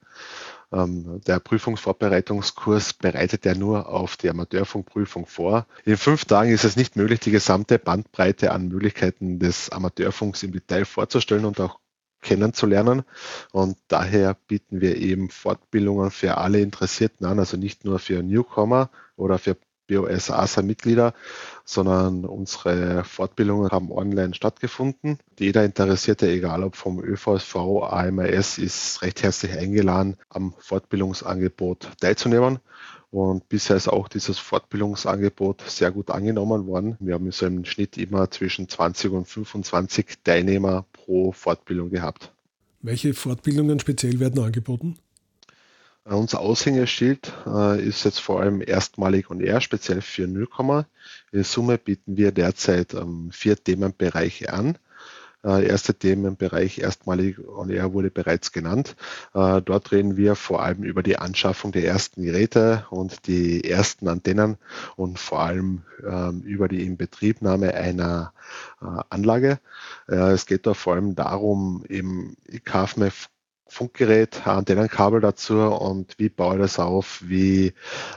Ähm, 0.72 1.20
der 1.26 1.38
Prüfungsvorbereitungskurs 1.38 2.94
bereitet 2.94 3.44
ja 3.44 3.54
nur 3.54 3.88
auf 3.88 4.16
die 4.16 4.30
Amateurfunkprüfung 4.30 5.26
vor. 5.26 5.66
In 5.84 5.96
fünf 5.96 6.24
Tagen 6.24 6.50
ist 6.50 6.64
es 6.64 6.76
nicht 6.76 6.96
möglich, 6.96 7.20
die 7.20 7.30
gesamte 7.30 7.78
Bandbreite 7.78 8.50
an 8.50 8.66
Möglichkeiten 8.68 9.38
des 9.38 9.70
Amateurfunks 9.70 10.42
im 10.42 10.50
Detail 10.50 10.86
vorzustellen 10.86 11.44
und 11.44 11.60
auch 11.60 11.78
kennenzulernen. 12.24 13.04
Und 13.52 13.76
daher 13.86 14.36
bieten 14.48 14.80
wir 14.80 14.96
eben 14.96 15.30
Fortbildungen 15.30 16.10
für 16.10 16.38
alle 16.38 16.60
Interessierten 16.60 17.26
an, 17.26 17.38
also 17.38 17.56
nicht 17.56 17.84
nur 17.84 18.00
für 18.00 18.22
Newcomer 18.22 18.90
oder 19.16 19.38
für 19.38 19.56
BOS 19.86 20.30
ASA-Mitglieder, 20.30 21.12
sondern 21.64 22.24
unsere 22.24 23.04
Fortbildungen 23.04 23.70
haben 23.70 23.92
online 23.92 24.34
stattgefunden. 24.34 25.18
Jeder 25.38 25.64
Interessierte, 25.64 26.28
egal 26.28 26.64
ob 26.64 26.76
vom 26.76 27.00
ÖVSV, 27.04 27.54
AMRS, 27.82 28.58
ist 28.58 29.02
recht 29.02 29.22
herzlich 29.22 29.52
eingeladen, 29.52 30.16
am 30.30 30.54
Fortbildungsangebot 30.58 31.90
teilzunehmen. 32.00 32.60
Und 33.14 33.48
bisher 33.48 33.76
ist 33.76 33.86
auch 33.86 34.08
dieses 34.08 34.40
Fortbildungsangebot 34.40 35.62
sehr 35.68 35.92
gut 35.92 36.10
angenommen 36.10 36.66
worden. 36.66 36.96
Wir 36.98 37.14
haben 37.14 37.30
so 37.30 37.46
im 37.46 37.64
Schnitt 37.64 37.96
immer 37.96 38.28
zwischen 38.28 38.68
20 38.68 39.12
und 39.12 39.28
25 39.28 40.18
Teilnehmer 40.24 40.84
pro 40.92 41.30
Fortbildung 41.30 41.90
gehabt. 41.90 42.32
Welche 42.82 43.14
Fortbildungen 43.14 43.78
speziell 43.78 44.18
werden 44.18 44.42
angeboten? 44.42 44.98
Unser 46.02 46.40
Aushängeschild 46.40 47.32
äh, 47.46 47.86
ist 47.86 48.04
jetzt 48.04 48.18
vor 48.18 48.40
allem 48.40 48.60
erstmalig 48.60 49.30
und 49.30 49.40
eher 49.40 49.60
speziell 49.60 50.00
für 50.00 50.26
Newcomer. 50.26 50.88
In 51.30 51.44
Summe 51.44 51.78
bieten 51.78 52.16
wir 52.16 52.32
derzeit 52.32 52.94
ähm, 52.94 53.30
vier 53.30 53.54
Themenbereiche 53.54 54.52
an. 54.52 54.76
Äh, 55.44 55.66
erster 55.66 55.98
Themenbereich 55.98 56.78
erstmalig 56.78 57.38
und 57.38 57.70
eher 57.70 57.92
wurde 57.92 58.10
bereits 58.10 58.50
genannt. 58.52 58.96
Äh, 59.34 59.60
dort 59.60 59.92
reden 59.92 60.16
wir 60.16 60.36
vor 60.36 60.62
allem 60.62 60.82
über 60.82 61.02
die 61.02 61.18
Anschaffung 61.18 61.70
der 61.70 61.84
ersten 61.84 62.22
Geräte 62.22 62.86
und 62.90 63.26
die 63.26 63.68
ersten 63.68 64.08
Antennen 64.08 64.56
und 64.96 65.18
vor 65.18 65.40
allem 65.40 65.82
ähm, 66.02 66.40
über 66.40 66.68
die 66.68 66.84
Inbetriebnahme 66.84 67.74
einer 67.74 68.32
äh, 68.80 68.86
Anlage. 69.10 69.58
Es 70.06 70.46
geht 70.46 70.66
da 70.66 70.74
vor 70.74 70.94
allem 70.94 71.14
darum, 71.14 71.84
eben, 71.88 72.36
mir 72.96 73.10
Funkgerät, 73.66 74.46
Antennenkabel 74.46 75.20
dazu 75.20 75.58
und 75.58 76.18
wie 76.18 76.28
baue 76.28 76.56
ich 76.56 76.60
das 76.60 76.78
auf, 76.78 77.22
wie, 77.24 77.72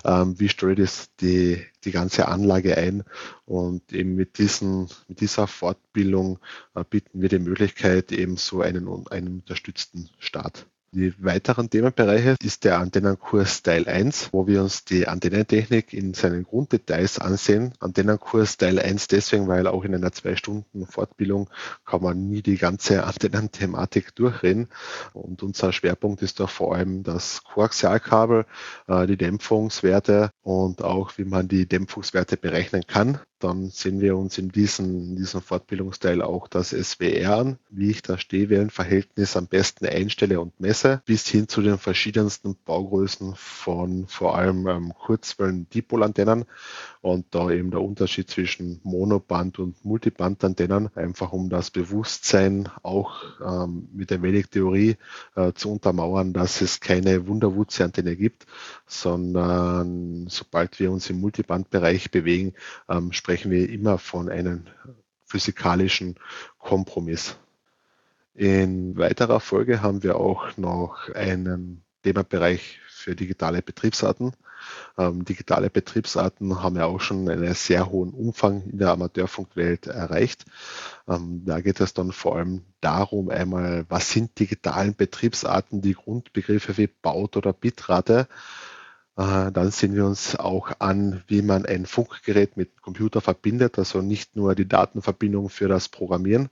ähm, 0.06 0.40
wie 0.40 0.50
stelle 0.50 0.74
ich 0.74 0.80
das, 0.80 1.16
die, 1.16 1.64
die 1.84 1.92
ganze 1.92 2.28
Anlage 2.28 2.78
ein. 2.78 3.04
Und 3.46 3.94
eben 3.94 4.16
mit, 4.16 4.38
diesen, 4.38 4.90
mit 5.08 5.22
dieser 5.22 5.48
Fortbildung 5.48 6.40
äh, 6.76 6.84
bieten 6.84 7.22
wir 7.22 7.30
die 7.30 7.40
Möglichkeit, 7.40 8.12
eben 8.12 8.38
so 8.38 8.62
einen, 8.62 9.08
einen 9.08 9.28
unterstützten 9.40 10.10
Start. 10.20 10.68
Die 10.98 11.14
weiteren 11.24 11.70
Themenbereiche 11.70 12.38
ist 12.42 12.64
der 12.64 12.80
Antennenkurs 12.80 13.62
Teil 13.62 13.88
1, 13.88 14.30
wo 14.32 14.48
wir 14.48 14.64
uns 14.64 14.84
die 14.84 15.08
Antennentechnik 15.08 15.94
in 15.94 16.16
seinen 16.16 16.44
Grunddetails 16.44 17.20
ansehen. 17.20 17.74
Antennenkurs 17.80 18.58
Teil 18.58 18.80
1 18.80 19.06
deswegen, 19.08 19.48
weil 19.48 19.68
auch 19.68 19.84
in 19.84 19.94
einer 19.94 20.12
zwei 20.12 20.36
Stunden 20.36 20.88
Fortbildung 20.88 21.52
kann 21.86 22.02
man 22.02 22.28
nie 22.28 22.42
die 22.42 22.58
ganze 22.58 23.04
Antennenthematik 23.04 24.16
durchreden. 24.16 24.70
Und 25.14 25.44
unser 25.44 25.72
Schwerpunkt 25.72 26.24
ist 26.24 26.40
da 26.40 26.48
vor 26.48 26.74
allem 26.74 27.04
das 27.04 27.44
Koaxialkabel, 27.44 28.48
äh, 28.88 29.06
die 29.06 29.18
Dämpfungswerte 29.18 30.32
und 30.42 30.82
auch 30.82 31.16
wie 31.20 31.26
man 31.26 31.48
die 31.48 31.68
Dämpfungswerte 31.68 32.38
berechnen 32.38 32.88
kann 32.88 33.20
dann 33.40 33.70
sehen 33.70 34.02
wir 34.02 34.18
uns 34.18 34.38
in 34.38 34.50
diesem, 34.50 34.86
in 34.86 35.16
diesem 35.16 35.42
Fortbildungsteil 35.42 36.22
auch 36.22 36.48
das 36.48 36.70
SWR 36.70 37.38
an, 37.38 37.60
wie 37.70 37.92
ich 37.92 38.02
das 38.02 38.22
Stehwellenverhältnis 38.22 39.38
am 39.38 39.48
besten 39.48 39.86
einstelle 39.86 40.40
und 40.40 40.60
messe, 40.60 40.87
bis 41.06 41.28
hin 41.28 41.48
zu 41.48 41.62
den 41.62 41.78
verschiedensten 41.78 42.56
Baugrößen 42.66 43.36
von 43.36 44.08
vor 44.08 44.38
allem 44.38 44.68
ähm, 44.68 44.94
Kurzwellen-Dipolantennen 44.94 46.46
und 47.02 47.26
da 47.32 47.50
eben 47.52 47.72
der 47.72 47.82
Unterschied 47.82 48.30
zwischen 48.30 48.80
Monoband- 48.84 49.60
und 49.60 49.84
Multibandantennen, 49.86 50.90
einfach 50.96 51.32
um 51.32 51.50
das 51.50 51.72
Bewusstsein 51.72 52.70
auch 52.84 53.24
ähm, 53.42 53.90
mit 53.94 54.12
ein 54.12 54.22
wenig 54.22 54.48
Theorie 54.48 54.98
äh, 55.36 55.54
zu 55.54 55.72
untermauern, 55.72 56.34
dass 56.34 56.62
es 56.62 56.80
keine 56.80 57.28
Wunderwutze-Antenne 57.28 58.16
gibt, 58.16 58.46
sondern 58.86 60.28
sobald 60.30 60.80
wir 60.80 60.92
uns 60.92 61.10
im 61.10 61.20
Multibandbereich 61.20 62.12
bewegen, 62.12 62.54
ähm, 62.90 63.12
sprechen 63.12 63.52
wir 63.52 63.70
immer 63.70 63.98
von 63.98 64.30
einem 64.30 64.64
physikalischen 65.26 66.16
Kompromiss. 66.58 67.38
In 68.38 68.96
weiterer 68.98 69.40
Folge 69.40 69.82
haben 69.82 70.04
wir 70.04 70.18
auch 70.18 70.58
noch 70.58 71.10
einen 71.16 71.84
Themenbereich 72.04 72.80
für 72.88 73.16
digitale 73.16 73.64
Betriebsarten. 73.64 74.34
Ähm, 74.96 75.26
digitale 75.26 75.72
Betriebsarten 75.72 76.62
haben 76.62 76.76
ja 76.76 76.86
auch 76.86 77.00
schon 77.00 77.28
einen 77.30 77.56
sehr 77.56 77.90
hohen 77.90 78.12
Umfang 78.12 78.62
in 78.70 78.78
der 78.78 78.92
Amateurfunkwelt 78.92 79.88
erreicht. 79.88 80.46
Ähm, 81.08 81.46
da 81.46 81.62
geht 81.62 81.80
es 81.80 81.96
dann 81.96 82.12
vor 82.12 82.36
allem 82.36 82.62
darum, 82.80 83.32
einmal, 83.32 83.88
was 83.90 84.12
sind 84.12 84.38
digitalen 84.38 84.94
Betriebsarten, 84.96 85.82
die 85.82 85.96
Grundbegriffe 85.96 86.78
wie 86.78 86.86
Baut 86.86 87.38
oder 87.38 87.54
Bitrate 87.54 88.28
dann 89.18 89.72
sehen 89.72 89.96
wir 89.96 90.06
uns 90.06 90.36
auch 90.36 90.72
an, 90.78 91.24
wie 91.26 91.42
man 91.42 91.66
ein 91.66 91.88
Funkgerät 91.88 92.56
mit 92.56 92.84
Computer 92.84 93.20
verbindet, 93.20 93.80
also 93.80 94.04
nicht 94.04 94.36
nur 94.36 94.54
die 94.54 94.68
Datenverbindung 94.68 95.50
für 95.50 95.68
das 95.68 95.90
Programmieren 95.90 96.50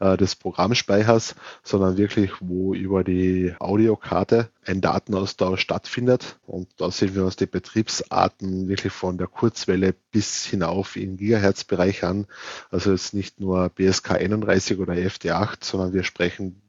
äh, 0.00 0.16
des 0.16 0.34
Programmspeichers, 0.34 1.36
sondern 1.62 1.98
wirklich, 1.98 2.32
wo 2.40 2.74
über 2.74 3.04
die 3.04 3.54
Audiokarte 3.60 4.48
ein 4.66 4.80
Datenaustausch 4.80 5.60
stattfindet. 5.60 6.40
Und 6.46 6.68
da 6.78 6.90
sehen 6.90 7.14
wir 7.14 7.24
uns 7.24 7.36
die 7.36 7.46
Betriebsarten 7.46 8.66
wirklich 8.66 8.92
von 8.92 9.16
der 9.16 9.28
Kurzwelle 9.28 9.94
bis 10.10 10.44
hinauf 10.44 10.96
in 10.96 11.16
Gigahertz-Bereich 11.16 12.02
an. 12.02 12.26
Also 12.72 12.90
jetzt 12.90 13.14
nicht 13.14 13.38
nur 13.38 13.68
BSK 13.68 14.12
31 14.12 14.80
oder 14.80 14.94
FD8, 14.94 15.58
sondern 15.64 15.92
wir 15.92 16.02
sprechen 16.02 16.60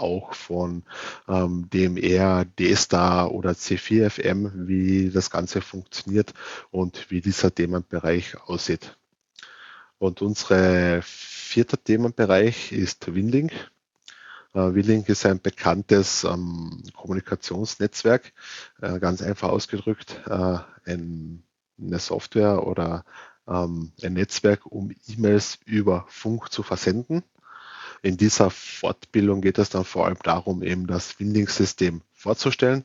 auch 0.00 0.34
von 0.34 0.84
ähm, 1.28 1.68
DMR, 1.70 2.44
D-Star 2.44 3.32
oder 3.32 3.52
C4FM, 3.52 4.66
wie 4.66 5.10
das 5.10 5.30
Ganze 5.30 5.60
funktioniert 5.60 6.34
und 6.70 7.10
wie 7.10 7.20
dieser 7.20 7.54
Themenbereich 7.54 8.40
aussieht. 8.42 8.96
Und 9.98 10.22
unsere 10.22 11.00
vierter 11.02 11.82
Themenbereich 11.82 12.72
ist 12.72 13.12
Winlink. 13.12 13.52
Äh, 14.54 14.74
Winlink 14.74 15.08
ist 15.08 15.26
ein 15.26 15.40
bekanntes 15.40 16.24
ähm, 16.24 16.82
Kommunikationsnetzwerk, 16.94 18.32
äh, 18.80 18.98
ganz 19.00 19.22
einfach 19.22 19.48
ausgedrückt, 19.48 20.20
äh, 20.26 20.58
ein, 20.84 21.42
eine 21.80 21.98
Software 21.98 22.66
oder 22.66 23.04
ähm, 23.48 23.92
ein 24.02 24.12
Netzwerk, 24.12 24.66
um 24.66 24.94
E-Mails 25.08 25.58
über 25.64 26.06
Funk 26.08 26.52
zu 26.52 26.62
versenden. 26.62 27.24
In 28.02 28.16
dieser 28.16 28.50
Fortbildung 28.50 29.40
geht 29.40 29.58
es 29.58 29.70
dann 29.70 29.84
vor 29.84 30.06
allem 30.06 30.18
darum, 30.22 30.62
eben 30.62 30.86
das 30.86 31.18
Winding-System 31.18 32.02
vorzustellen 32.12 32.84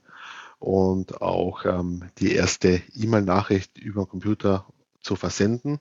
und 0.60 1.22
auch 1.22 1.65
ähm, 1.65 2.10
die 2.20 2.34
erste 2.34 2.82
E-Mail-Nachricht 2.96 3.77
über 3.77 4.03
den 4.03 4.10
Computer 4.10 4.65
zu 5.01 5.15
versenden 5.15 5.79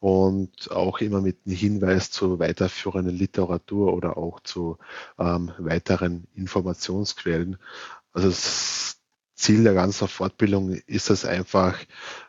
und 0.00 0.70
auch 0.70 1.00
immer 1.00 1.20
mit 1.20 1.38
einem 1.46 1.56
Hinweis 1.56 2.10
zu 2.10 2.38
weiterführenden 2.38 3.16
Literatur 3.16 3.92
oder 3.94 4.16
auch 4.16 4.40
zu 4.40 4.78
ähm, 5.18 5.52
weiteren 5.58 6.26
Informationsquellen. 6.34 7.56
Also 8.12 8.30
Ziel 9.36 9.64
der 9.64 9.74
ganzen 9.74 10.08
Fortbildung 10.08 10.74
ist 10.86 11.10
es 11.10 11.26
einfach, 11.26 11.78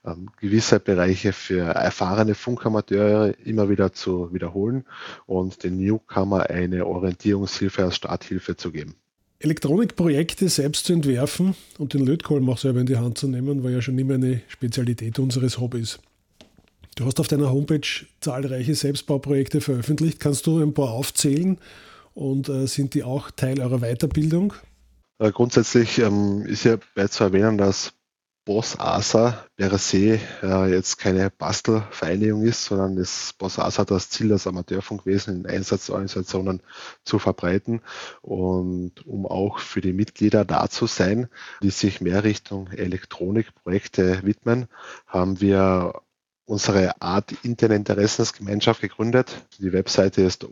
ähm, 0.06 0.30
gewisse 0.40 0.80
Bereiche 0.80 1.32
für 1.32 1.62
erfahrene 1.62 2.36
Funkamateure 2.36 3.34
immer 3.46 3.70
wieder 3.70 3.94
zu 3.94 4.34
wiederholen 4.34 4.86
und 5.26 5.64
den 5.64 5.78
Newcomer 5.78 6.50
eine 6.50 6.86
Orientierungshilfe 6.86 7.86
als 7.86 7.96
Starthilfe 7.96 8.58
zu 8.58 8.72
geben. 8.72 8.96
Elektronikprojekte 9.40 10.50
selbst 10.50 10.86
zu 10.86 10.94
entwerfen 10.94 11.56
und 11.78 11.94
den 11.94 12.06
Lötkolben 12.06 12.50
auch 12.50 12.58
selber 12.58 12.82
in 12.82 12.88
die 12.88 12.98
Hand 12.98 13.18
zu 13.18 13.28
nehmen, 13.28 13.64
war 13.64 13.72
ja 13.72 13.82
schon 13.82 13.98
immer 13.98 14.16
eine 14.16 14.42
Spezialität 14.48 15.18
unseres 15.20 15.60
Hobbys. 15.60 16.00
Du 16.96 17.06
hast 17.06 17.20
auf 17.20 17.28
deiner 17.28 17.52
Homepage 17.52 17.88
zahlreiche 18.20 18.74
Selbstbauprojekte 18.74 19.62
veröffentlicht. 19.62 20.20
Kannst 20.20 20.48
du 20.48 20.60
ein 20.60 20.74
paar 20.74 20.90
aufzählen 20.90 21.60
und 22.16 22.50
äh, 22.50 22.66
sind 22.66 22.96
die 22.96 23.04
auch 23.04 23.30
Teil 23.30 23.62
eurer 23.62 23.80
Weiterbildung? 23.80 24.54
Äh, 25.20 25.32
grundsätzlich 25.32 26.00
ähm, 26.00 26.46
ist 26.46 26.64
ja 26.64 26.78
zu 27.10 27.24
erwähnen, 27.24 27.58
dass 27.58 27.94
Boss 28.48 28.80
ASA 28.80 29.46
per 29.58 29.78
se 29.78 30.22
äh, 30.42 30.72
jetzt 30.72 31.00
keine 31.00 31.30
Bastelvereinigung 31.30 32.44
ist, 32.44 32.64
sondern 32.64 32.96
das 32.96 33.34
Boss 33.34 33.60
ASA 33.60 33.82
hat 33.82 33.92
das 33.92 34.10
Ziel, 34.10 34.30
das 34.30 34.48
Amateurfunkwesen 34.48 35.42
in 35.42 35.46
Einsatzorganisationen 35.46 36.62
zu 37.04 37.20
verbreiten 37.20 37.82
und 38.22 39.06
um 39.06 39.26
auch 39.26 39.60
für 39.60 39.82
die 39.82 39.92
Mitglieder 39.92 40.46
da 40.46 40.70
zu 40.70 40.88
sein, 40.88 41.28
die 41.62 41.72
sich 41.72 42.00
mehr 42.00 42.24
Richtung 42.24 42.68
Elektronikprojekte 42.68 44.22
widmen, 44.24 44.68
haben 45.08 45.42
wir 45.42 46.02
unsere 46.46 47.02
Art 47.02 47.34
interne 47.44 47.76
Interessensgemeinschaft 47.76 48.80
gegründet. 48.80 49.46
Die 49.60 49.74
Webseite 49.74 50.22
ist 50.22 50.46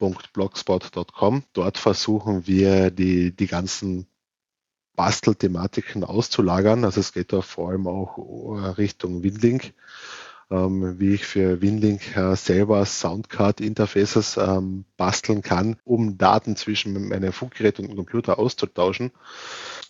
oe8projects.blogspot.com. 0.00 1.44
Dort 1.52 1.78
versuchen 1.78 2.46
wir 2.46 2.90
die, 2.90 3.34
die 3.34 3.46
ganzen 3.46 4.06
Bastelthematiken 4.96 6.04
auszulagern. 6.04 6.84
Also 6.84 7.00
es 7.00 7.12
geht 7.12 7.32
da 7.32 7.40
vor 7.40 7.70
allem 7.70 7.86
auch 7.86 8.18
Richtung 8.78 9.22
Windlink 9.22 9.74
ähm, 10.50 10.98
wie 10.98 11.14
ich 11.14 11.26
für 11.26 11.60
Winlink 11.60 12.16
äh, 12.16 12.36
selber 12.36 12.84
Soundcard-Interfaces 12.84 14.36
ähm, 14.38 14.84
basteln 14.96 15.42
kann, 15.42 15.76
um 15.84 16.18
Daten 16.18 16.56
zwischen 16.56 17.08
meinem 17.08 17.32
Funkgerät 17.32 17.78
und 17.78 17.88
dem 17.88 17.96
Computer 17.96 18.38
auszutauschen. 18.38 19.12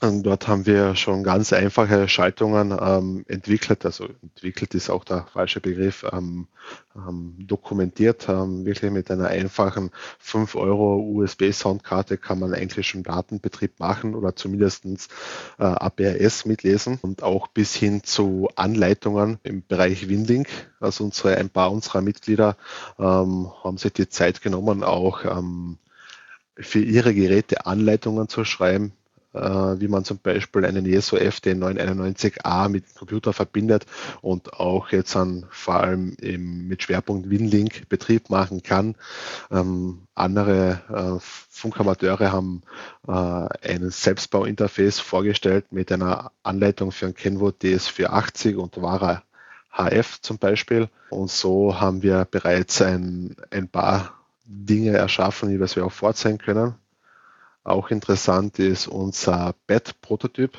Und 0.01 0.23
dort 0.23 0.47
haben 0.47 0.65
wir 0.65 0.95
schon 0.95 1.25
ganz 1.25 1.53
einfache 1.53 2.07
Schaltungen 2.07 2.77
ähm, 2.81 3.25
entwickelt, 3.27 3.85
also 3.85 4.09
entwickelt 4.23 4.75
ist 4.77 4.91
auch 4.91 5.03
der 5.03 5.27
falsche 5.33 5.61
Begriff, 5.61 6.05
ähm, 6.13 6.47
ähm, 6.95 7.35
dokumentiert. 7.39 8.29
Ähm, 8.29 8.65
wirklich 8.65 8.93
mit 8.93 9.11
einer 9.11 9.29
einfachen 9.29 9.91
5 10.21 10.55
Euro 10.55 11.01
USB-Soundkarte 11.01 12.17
kann 12.17 12.39
man 12.39 12.55
eigentlich 12.55 12.87
schon 12.87 13.03
Datenbetrieb 13.03 13.81
machen 13.81 14.15
oder 14.15 14.37
zumindest 14.37 14.85
äh, 15.59 15.65
APRS 15.65 16.45
mitlesen 16.45 16.99
und 17.03 17.23
auch 17.23 17.49
bis 17.49 17.75
hin 17.75 18.05
zu 18.05 18.49
Anleitungen 18.55 19.39
im 19.43 19.65
Bereich 19.67 20.09
Winlink 20.09 20.48
also 20.81 21.05
unsere, 21.05 21.37
ein 21.37 21.51
paar 21.51 21.73
unserer 21.73 22.01
Mitglieder 22.01 22.57
ähm, 22.99 23.51
haben 23.63 23.79
sich 23.79 23.93
die 23.93 24.09
Zeit 24.09 24.43
genommen, 24.43 24.83
auch 24.83 25.25
ähm, 25.25 25.79
für 26.57 26.81
ihre 26.81 27.15
Geräte 27.15 27.67
Anleitungen 27.67 28.29
zu 28.29 28.45
schreiben, 28.45 28.93
äh, 29.33 29.41
wie 29.41 29.89
man 29.89 30.05
zum 30.05 30.19
Beispiel 30.19 30.65
einen 30.65 30.87
ESO 30.87 31.17
FD991A 31.17 32.69
mit 32.69 32.95
Computer 32.95 33.33
verbindet 33.33 33.87
und 34.23 34.55
auch 34.55 34.91
jetzt 34.91 35.15
an 35.17 35.47
vor 35.51 35.77
allem 35.77 36.15
im, 36.21 36.67
mit 36.67 36.83
Schwerpunkt 36.83 37.31
WinLink 37.31 37.89
Betrieb 37.89 38.31
machen 38.31 38.63
kann. 38.63 38.97
Ähm, 39.51 40.07
andere 40.15 40.81
äh, 40.89 41.21
Funkamateure 41.51 42.33
haben 42.33 42.63
äh, 43.07 43.13
ein 43.13 43.91
Selbstbauinterface 43.91 45.01
vorgestellt 45.01 45.67
mit 45.73 45.93
einer 45.93 46.33
Anleitung 46.43 46.91
für 46.91 47.07
ein 47.07 47.15
Kenwood 47.15 47.63
DS480 47.63 48.57
und 48.57 48.81
Vara 48.81 49.23
HF 49.71 50.21
zum 50.21 50.39
Beispiel. 50.39 50.89
Und 51.11 51.31
so 51.31 51.81
haben 51.81 52.03
wir 52.03 52.25
bereits 52.25 52.83
ein, 52.83 53.37
ein 53.51 53.69
paar 53.69 54.15
Dinge 54.45 54.97
erschaffen, 54.97 55.51
die 55.51 55.61
wir 55.61 55.85
auch 55.85 55.93
vorzeigen 55.93 56.39
können. 56.39 56.75
Auch 57.65 57.91
interessant 57.91 58.59
ist 58.59 58.89
unser 58.89 59.55
BET-Prototyp. 59.67 60.57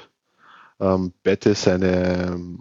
Ähm, 0.80 1.12
BET 1.24 1.46
ist 1.48 1.68
eine 1.68 2.28
ähm, 2.28 2.60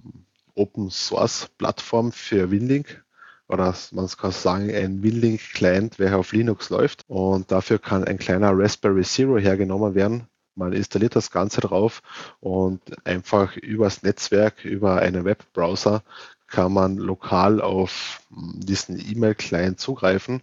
Open 0.55 0.91
Source 0.91 1.49
Plattform 1.59 2.13
für 2.13 2.51
Winlink 2.51 3.05
oder 3.47 3.75
man 3.93 4.09
kann 4.09 4.33
sagen 4.33 4.75
ein 4.75 5.03
Winlink 5.03 5.41
Client, 5.55 5.99
welcher 5.99 6.19
auf 6.19 6.33
Linux 6.33 6.71
läuft 6.71 7.05
und 7.09 7.51
dafür 7.51 7.79
kann 7.79 8.05
ein 8.05 8.19
kleiner 8.19 8.51
Raspberry 8.53 9.03
Zero 9.03 9.39
hergenommen 9.39 9.95
werden. 9.95 10.29
Man 10.55 10.73
installiert 10.73 11.15
das 11.15 11.31
Ganze 11.31 11.61
drauf 11.61 12.03
und 12.41 12.81
einfach 13.07 13.57
übers 13.57 14.03
Netzwerk, 14.03 14.65
über 14.65 14.97
einen 14.97 15.25
Webbrowser 15.25 16.03
kann 16.49 16.73
man 16.73 16.97
lokal 16.97 17.61
auf 17.61 18.23
diesen 18.31 18.99
E-Mail-Client 18.99 19.79
zugreifen 19.79 20.43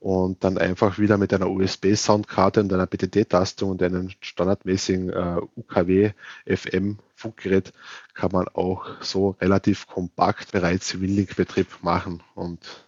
und 0.00 0.42
dann 0.44 0.58
einfach 0.58 0.98
wieder 0.98 1.16
mit 1.18 1.34
einer 1.34 1.50
USB-Soundkarte 1.50 2.60
und 2.60 2.72
einer 2.72 2.86
BTD-Taste 2.86 3.66
und 3.66 3.82
einem 3.82 4.10
standardmäßigen 4.20 5.10
äh, 5.10 5.40
UKW-FM-Funkgerät 5.56 7.72
kann 8.14 8.30
man 8.32 8.46
auch 8.48 8.86
so 9.00 9.36
relativ 9.40 9.88
kompakt 9.88 10.52
bereits 10.52 11.00
WinLink-Betrieb 11.00 11.82
machen. 11.82 12.22
Und 12.36 12.84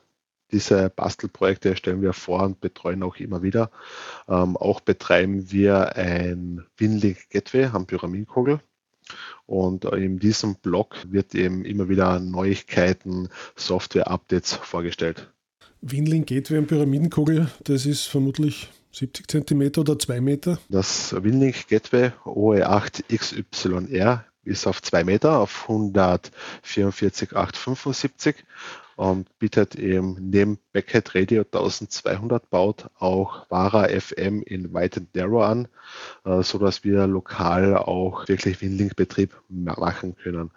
diese 0.53 0.89
Bastelprojekte 0.91 1.75
stellen 1.77 2.03
wir 2.03 2.13
vor 2.13 2.45
und 2.45 2.61
betreuen 2.61 3.03
auch 3.03 3.17
immer 3.17 3.43
wieder. 3.43 3.73
Ähm, 4.29 4.57
auch 4.57 4.79
betreiben 4.81 5.51
wir 5.51 5.97
ein 5.97 6.65
WinLink 6.77 7.29
Gateway 7.31 7.65
am 7.67 7.87
Pyramidenkogel. 7.87 8.61
Und 9.47 9.85
in 9.85 10.19
diesem 10.19 10.57
Blog 10.57 10.97
wird 11.09 11.35
eben 11.35 11.65
immer 11.65 11.89
wieder 11.89 12.21
Neuigkeiten, 12.21 13.29
Software-Updates 13.57 14.55
vorgestellt. 14.55 15.31
Winlink 15.83 16.29
Gateway 16.29 16.59
und 16.59 16.67
Pyramidenkugel, 16.67 17.51
das 17.65 17.87
ist 17.87 18.07
vermutlich 18.07 18.69
70 18.93 19.29
cm 19.29 19.73
oder 19.79 19.99
2 19.99 20.21
Meter. 20.21 20.59
Das 20.69 21.15
Winlink 21.23 21.69
Gateway 21.69 22.11
OE8XYR 22.25 24.25
ist 24.45 24.67
auf 24.67 24.83
2 24.83 25.05
Meter, 25.05 25.39
auf 25.39 25.69
144,875 25.69 28.37
und 29.01 29.39
bietet 29.39 29.77
eben 29.77 30.15
neben 30.21 30.59
Backhead 30.75 31.15
Radio 31.15 31.41
1200 31.41 32.51
baut 32.51 32.91
auch 32.99 33.47
Vara 33.49 33.89
FM 33.89 34.43
in 34.43 34.75
White 34.75 35.01
and 35.01 35.15
Narrow 35.15 35.43
an, 35.43 35.69
äh, 36.27 36.43
so 36.43 36.59
dass 36.59 36.85
wir 36.85 37.07
lokal 37.07 37.79
auch 37.79 38.29
wirklich 38.29 38.61
Winlink-Betrieb 38.61 39.35
machen 39.49 40.17
können. 40.23 40.51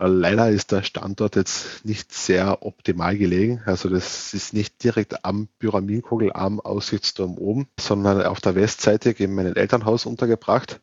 Äh, 0.00 0.08
leider 0.08 0.50
ist 0.50 0.72
der 0.72 0.82
Standort 0.82 1.36
jetzt 1.36 1.84
nicht 1.84 2.12
sehr 2.12 2.66
optimal 2.66 3.16
gelegen. 3.16 3.62
Also 3.66 3.88
das 3.88 4.34
ist 4.34 4.52
nicht 4.52 4.82
direkt 4.82 5.24
am 5.24 5.46
Pyramidenkugel 5.60 6.32
am 6.32 6.58
Aussichtsturm 6.58 7.38
oben, 7.38 7.68
sondern 7.78 8.20
auf 8.22 8.40
der 8.40 8.56
Westseite 8.56 9.10
in 9.10 9.32
meinem 9.32 9.54
Elternhaus 9.54 10.06
untergebracht. 10.06 10.80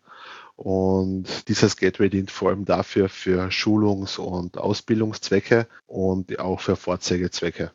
Und 0.56 1.48
dieses 1.48 1.78
Gateway 1.78 2.10
dient 2.10 2.32
vor 2.32 2.50
allem 2.50 2.66
dafür 2.66 3.10
für 3.10 3.52
Schulungs- 3.52 4.20
und 4.20 4.58
Ausbildungszwecke 4.58 5.68
und 5.88 6.40
auch 6.40 6.60
für 6.60 6.76
Vorzeigezwecke. 6.76 7.72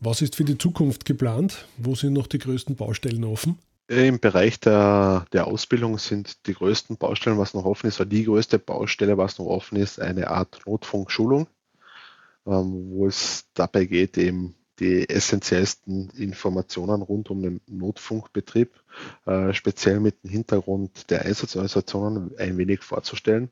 Was 0.00 0.22
ist 0.22 0.36
für 0.36 0.44
die 0.44 0.58
Zukunft 0.58 1.04
geplant? 1.04 1.66
Wo 1.76 1.94
sind 1.94 2.12
noch 2.12 2.26
die 2.26 2.38
größten 2.38 2.76
Baustellen 2.76 3.24
offen? 3.24 3.58
Im 3.88 4.18
Bereich 4.18 4.58
der, 4.58 5.26
der 5.32 5.46
Ausbildung 5.46 5.98
sind 5.98 6.46
die 6.46 6.54
größten 6.54 6.96
Baustellen, 6.96 7.38
was 7.38 7.54
noch 7.54 7.64
offen 7.64 7.86
ist, 7.86 8.00
oder 8.00 8.10
die 8.10 8.24
größte 8.24 8.58
Baustelle, 8.58 9.16
was 9.16 9.38
noch 9.38 9.46
offen 9.46 9.76
ist, 9.76 10.00
eine 10.00 10.28
Art 10.28 10.60
Notfunkschulung, 10.66 11.46
ähm, 12.46 12.90
wo 12.90 13.06
es 13.06 13.44
dabei 13.54 13.84
geht, 13.84 14.18
eben 14.18 14.55
die 14.78 15.08
essentiellsten 15.08 16.10
Informationen 16.10 17.02
rund 17.02 17.30
um 17.30 17.42
den 17.42 17.60
Notfunkbetrieb, 17.66 18.72
äh, 19.26 19.52
speziell 19.52 20.00
mit 20.00 20.22
dem 20.22 20.30
Hintergrund 20.30 21.10
der 21.10 21.24
Einsatzorganisationen 21.24 22.32
ein 22.38 22.58
wenig 22.58 22.82
vorzustellen. 22.82 23.50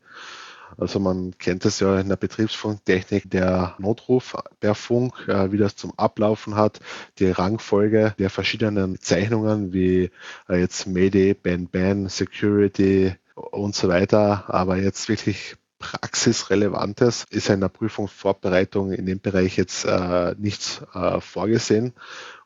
Also 0.76 0.98
man 0.98 1.36
kennt 1.38 1.64
es 1.64 1.80
ja 1.80 2.00
in 2.00 2.08
der 2.08 2.16
Betriebsfunktechnik, 2.16 3.30
der 3.30 3.74
Notruf 3.78 4.36
per 4.60 4.74
Funk, 4.74 5.28
äh, 5.28 5.52
wie 5.52 5.58
das 5.58 5.76
zum 5.76 5.92
Ablaufen 5.96 6.56
hat, 6.56 6.80
die 7.18 7.30
Rangfolge 7.30 8.14
der 8.18 8.30
verschiedenen 8.30 8.98
Zeichnungen 9.00 9.72
wie 9.72 10.10
äh, 10.48 10.56
jetzt 10.58 10.86
Mayday, 10.86 11.34
Ben 11.34 11.66
Ben, 11.66 12.08
Security 12.08 13.14
und 13.34 13.74
so 13.74 13.88
weiter, 13.88 14.44
aber 14.48 14.76
jetzt 14.76 15.08
wirklich 15.08 15.56
Praxisrelevantes 15.84 17.26
ist 17.28 17.50
in 17.50 17.60
der 17.60 17.68
Prüfungsvorbereitung 17.68 18.92
in 18.92 19.04
dem 19.04 19.20
Bereich 19.20 19.58
jetzt 19.58 19.84
äh, 19.84 20.34
nichts 20.38 20.80
äh, 20.94 21.20
vorgesehen. 21.20 21.92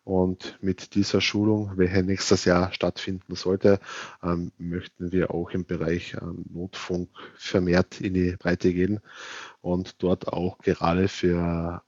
Und 0.02 0.58
mit 0.60 0.96
dieser 0.96 1.20
Schulung, 1.20 1.72
welche 1.76 2.02
nächstes 2.02 2.46
Jahr 2.46 2.72
stattfinden 2.72 3.36
sollte, 3.36 3.78
ähm, 4.24 4.50
möchten 4.58 5.12
wir 5.12 5.30
auch 5.30 5.50
im 5.50 5.66
Bereich 5.66 6.14
äh, 6.14 6.20
Notfunk 6.52 7.10
vermehrt 7.36 8.00
in 8.00 8.14
die 8.14 8.34
Breite 8.36 8.72
gehen 8.72 8.98
und 9.60 10.02
dort 10.02 10.26
auch 10.26 10.58
gerade 10.58 11.06
für 11.06 11.82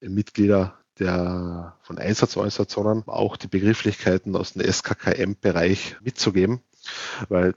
Mitglieder 0.00 0.78
der, 0.98 1.76
von 1.82 1.98
Einsatzorganisationen 1.98 3.02
auch 3.06 3.36
die 3.36 3.48
Begrifflichkeiten 3.48 4.34
aus 4.34 4.54
dem 4.54 4.62
SKKM-Bereich 4.62 5.96
mitzugeben, 6.00 6.62
weil 7.28 7.54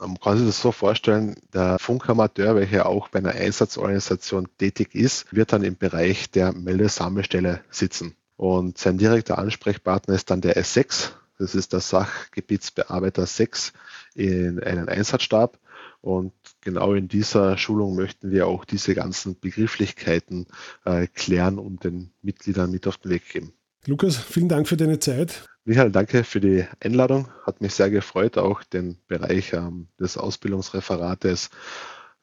Man 0.00 0.18
kann 0.18 0.38
sich 0.38 0.46
das 0.46 0.60
so 0.60 0.72
vorstellen, 0.72 1.36
der 1.52 1.78
Funkamateur, 1.78 2.56
welcher 2.56 2.86
auch 2.86 3.08
bei 3.08 3.18
einer 3.18 3.32
Einsatzorganisation 3.32 4.48
tätig 4.58 4.94
ist, 4.94 5.32
wird 5.34 5.52
dann 5.52 5.62
im 5.62 5.76
Bereich 5.76 6.30
der 6.30 6.52
Meldesammelstelle 6.52 7.60
sitzen. 7.70 8.14
Und 8.36 8.78
sein 8.78 8.96
direkter 8.96 9.38
Ansprechpartner 9.38 10.14
ist 10.14 10.30
dann 10.30 10.40
der 10.40 10.56
S6, 10.56 11.10
das 11.38 11.54
ist 11.54 11.72
der 11.72 11.80
Sachgebietsbearbeiter 11.80 13.26
6 13.26 13.72
in 14.14 14.62
einen 14.62 14.88
Einsatzstab. 14.88 15.58
Und 16.02 16.32
genau 16.62 16.94
in 16.94 17.08
dieser 17.08 17.58
Schulung 17.58 17.94
möchten 17.94 18.30
wir 18.30 18.46
auch 18.46 18.64
diese 18.64 18.94
ganzen 18.94 19.38
Begrifflichkeiten 19.38 20.46
äh, 20.84 21.06
klären 21.08 21.58
und 21.58 21.84
den 21.84 22.10
Mitgliedern 22.22 22.70
mit 22.70 22.86
auf 22.86 22.96
den 22.96 23.10
Weg 23.10 23.28
geben. 23.28 23.52
Lukas, 23.86 24.16
vielen 24.16 24.48
Dank 24.48 24.68
für 24.68 24.76
deine 24.76 24.98
Zeit. 24.98 25.44
Michael, 25.70 25.92
danke 25.92 26.24
für 26.24 26.40
die 26.40 26.66
Einladung. 26.80 27.28
Hat 27.46 27.60
mich 27.60 27.74
sehr 27.74 27.90
gefreut, 27.90 28.38
auch 28.38 28.64
den 28.64 28.98
Bereich 29.06 29.52
ähm, 29.52 29.86
des 30.00 30.18
Ausbildungsreferates 30.18 31.50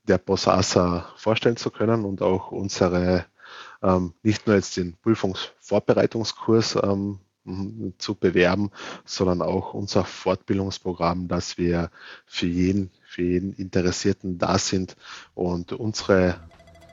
der 0.04 0.18
Bosasa 0.18 1.14
vorstellen 1.16 1.56
zu 1.56 1.72
können 1.72 2.04
und 2.04 2.22
auch 2.22 2.52
unsere, 2.52 3.26
ähm, 3.82 4.14
nicht 4.22 4.48
nur 4.48 4.58
jetzt 4.58 4.76
den 4.76 4.98
Prüfungsvorbereitungskurs 4.98 6.78
ähm, 6.84 7.22
zu 7.98 8.16
bewerben, 8.16 8.70
sondern 9.06 9.42
auch 9.42 9.74
unser 9.74 10.04
Fortbildungsprogramm, 10.04 11.30
dass 11.30 11.58
wir 11.58 11.90
für 12.26 12.48
jeden, 12.48 12.92
für 13.06 13.22
jeden 13.22 13.54
Interessierten 13.54 14.40
da 14.40 14.58
sind 14.58 14.98
und 15.36 15.72
unsere 15.72 16.38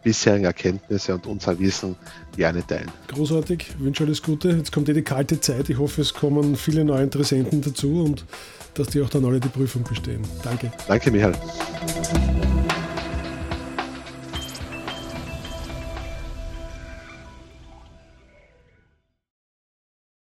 bisherigen 0.04 0.44
Erkenntnisse 0.44 1.14
und 1.14 1.26
unser 1.26 1.58
Wissen 1.58 1.96
gerne 2.36 2.64
teilen. 2.64 2.90
Großartig, 3.08 3.78
wünsche 3.78 4.04
alles 4.04 4.22
Gute. 4.22 4.50
Jetzt 4.50 4.70
kommt 4.70 4.88
eh 4.88 4.92
die 4.92 5.02
kalte 5.02 5.40
Zeit. 5.40 5.68
Ich 5.68 5.78
hoffe, 5.78 6.02
es 6.02 6.14
kommen 6.14 6.54
viele 6.54 6.84
neue 6.84 7.02
Interessenten 7.02 7.62
dazu 7.62 8.04
und 8.04 8.24
dass 8.74 8.88
die 8.88 9.00
auch 9.02 9.08
dann 9.08 9.24
alle 9.24 9.40
die 9.40 9.48
Prüfung 9.48 9.82
bestehen. 9.82 10.20
Danke. 10.42 10.70
Danke, 10.86 11.10
Michael. 11.10 11.34